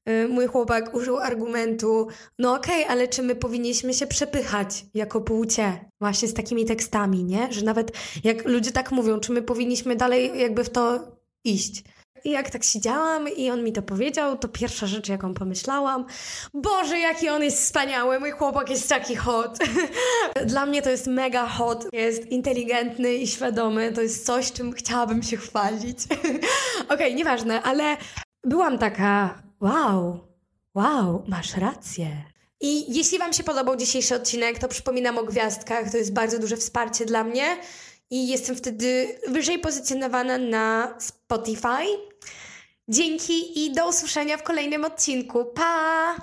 y, 0.09 0.27
mój 0.27 0.47
chłopak 0.47 0.95
użył 0.95 1.17
argumentu, 1.17 2.07
no 2.39 2.55
okej, 2.55 2.83
okay, 2.83 2.91
ale 2.91 3.07
czy 3.07 3.23
my 3.23 3.35
powinniśmy 3.35 3.93
się 3.93 4.07
przepychać 4.07 4.85
jako 4.93 5.21
płcie? 5.21 5.89
Właśnie 6.01 6.27
z 6.27 6.33
takimi 6.33 6.65
tekstami, 6.65 7.23
nie? 7.23 7.47
Że 7.53 7.65
nawet 7.65 7.91
jak 8.23 8.45
ludzie 8.45 8.71
tak 8.71 8.91
mówią, 8.91 9.19
czy 9.19 9.31
my 9.31 9.41
powinniśmy 9.41 9.95
dalej 9.95 10.39
jakby 10.39 10.63
w 10.63 10.69
to 10.69 10.99
iść. 11.43 11.83
I 12.23 12.31
jak 12.31 12.49
tak 12.49 12.63
siedziałam 12.63 13.29
i 13.29 13.51
on 13.51 13.63
mi 13.63 13.73
to 13.73 13.81
powiedział, 13.81 14.37
to 14.37 14.47
pierwsza 14.47 14.87
rzecz, 14.87 15.09
jaką 15.09 15.33
pomyślałam, 15.33 16.05
Boże, 16.53 16.99
jaki 16.99 17.29
on 17.29 17.43
jest 17.43 17.57
wspaniały, 17.57 18.19
mój 18.19 18.31
chłopak 18.31 18.69
jest 18.69 18.89
taki 18.89 19.15
hot. 19.15 19.57
Dla 20.45 20.65
mnie 20.65 20.81
to 20.81 20.89
jest 20.89 21.07
mega 21.07 21.47
hot, 21.47 21.87
jest 21.93 22.25
inteligentny 22.25 23.13
i 23.13 23.27
świadomy, 23.27 23.91
to 23.91 24.01
jest 24.01 24.25
coś, 24.25 24.51
czym 24.51 24.73
chciałabym 24.73 25.23
się 25.23 25.37
chwalić. 25.37 25.97
Okej, 26.09 26.89
okay, 26.89 27.13
nieważne, 27.13 27.61
ale 27.61 27.97
byłam 28.43 28.77
taka, 28.77 29.41
wow, 29.61 30.19
wow, 30.75 31.23
masz 31.27 31.57
rację. 31.57 32.23
I 32.61 32.95
jeśli 32.97 33.19
Wam 33.19 33.33
się 33.33 33.43
podobał 33.43 33.75
dzisiejszy 33.75 34.15
odcinek, 34.15 34.59
to 34.59 34.67
przypominam 34.67 35.17
o 35.17 35.23
gwiazdkach, 35.23 35.91
to 35.91 35.97
jest 35.97 36.13
bardzo 36.13 36.39
duże 36.39 36.57
wsparcie 36.57 37.05
dla 37.05 37.23
mnie 37.23 37.57
i 38.09 38.27
jestem 38.27 38.55
wtedy 38.55 39.19
wyżej 39.27 39.59
pozycjonowana 39.59 40.37
na 40.37 40.95
Spotify. 40.99 42.12
Dzięki 42.89 43.65
i 43.65 43.73
do 43.73 43.89
usłyszenia 43.89 44.37
w 44.37 44.43
kolejnym 44.43 44.85
odcinku. 44.85 45.45
Pa! 45.45 46.15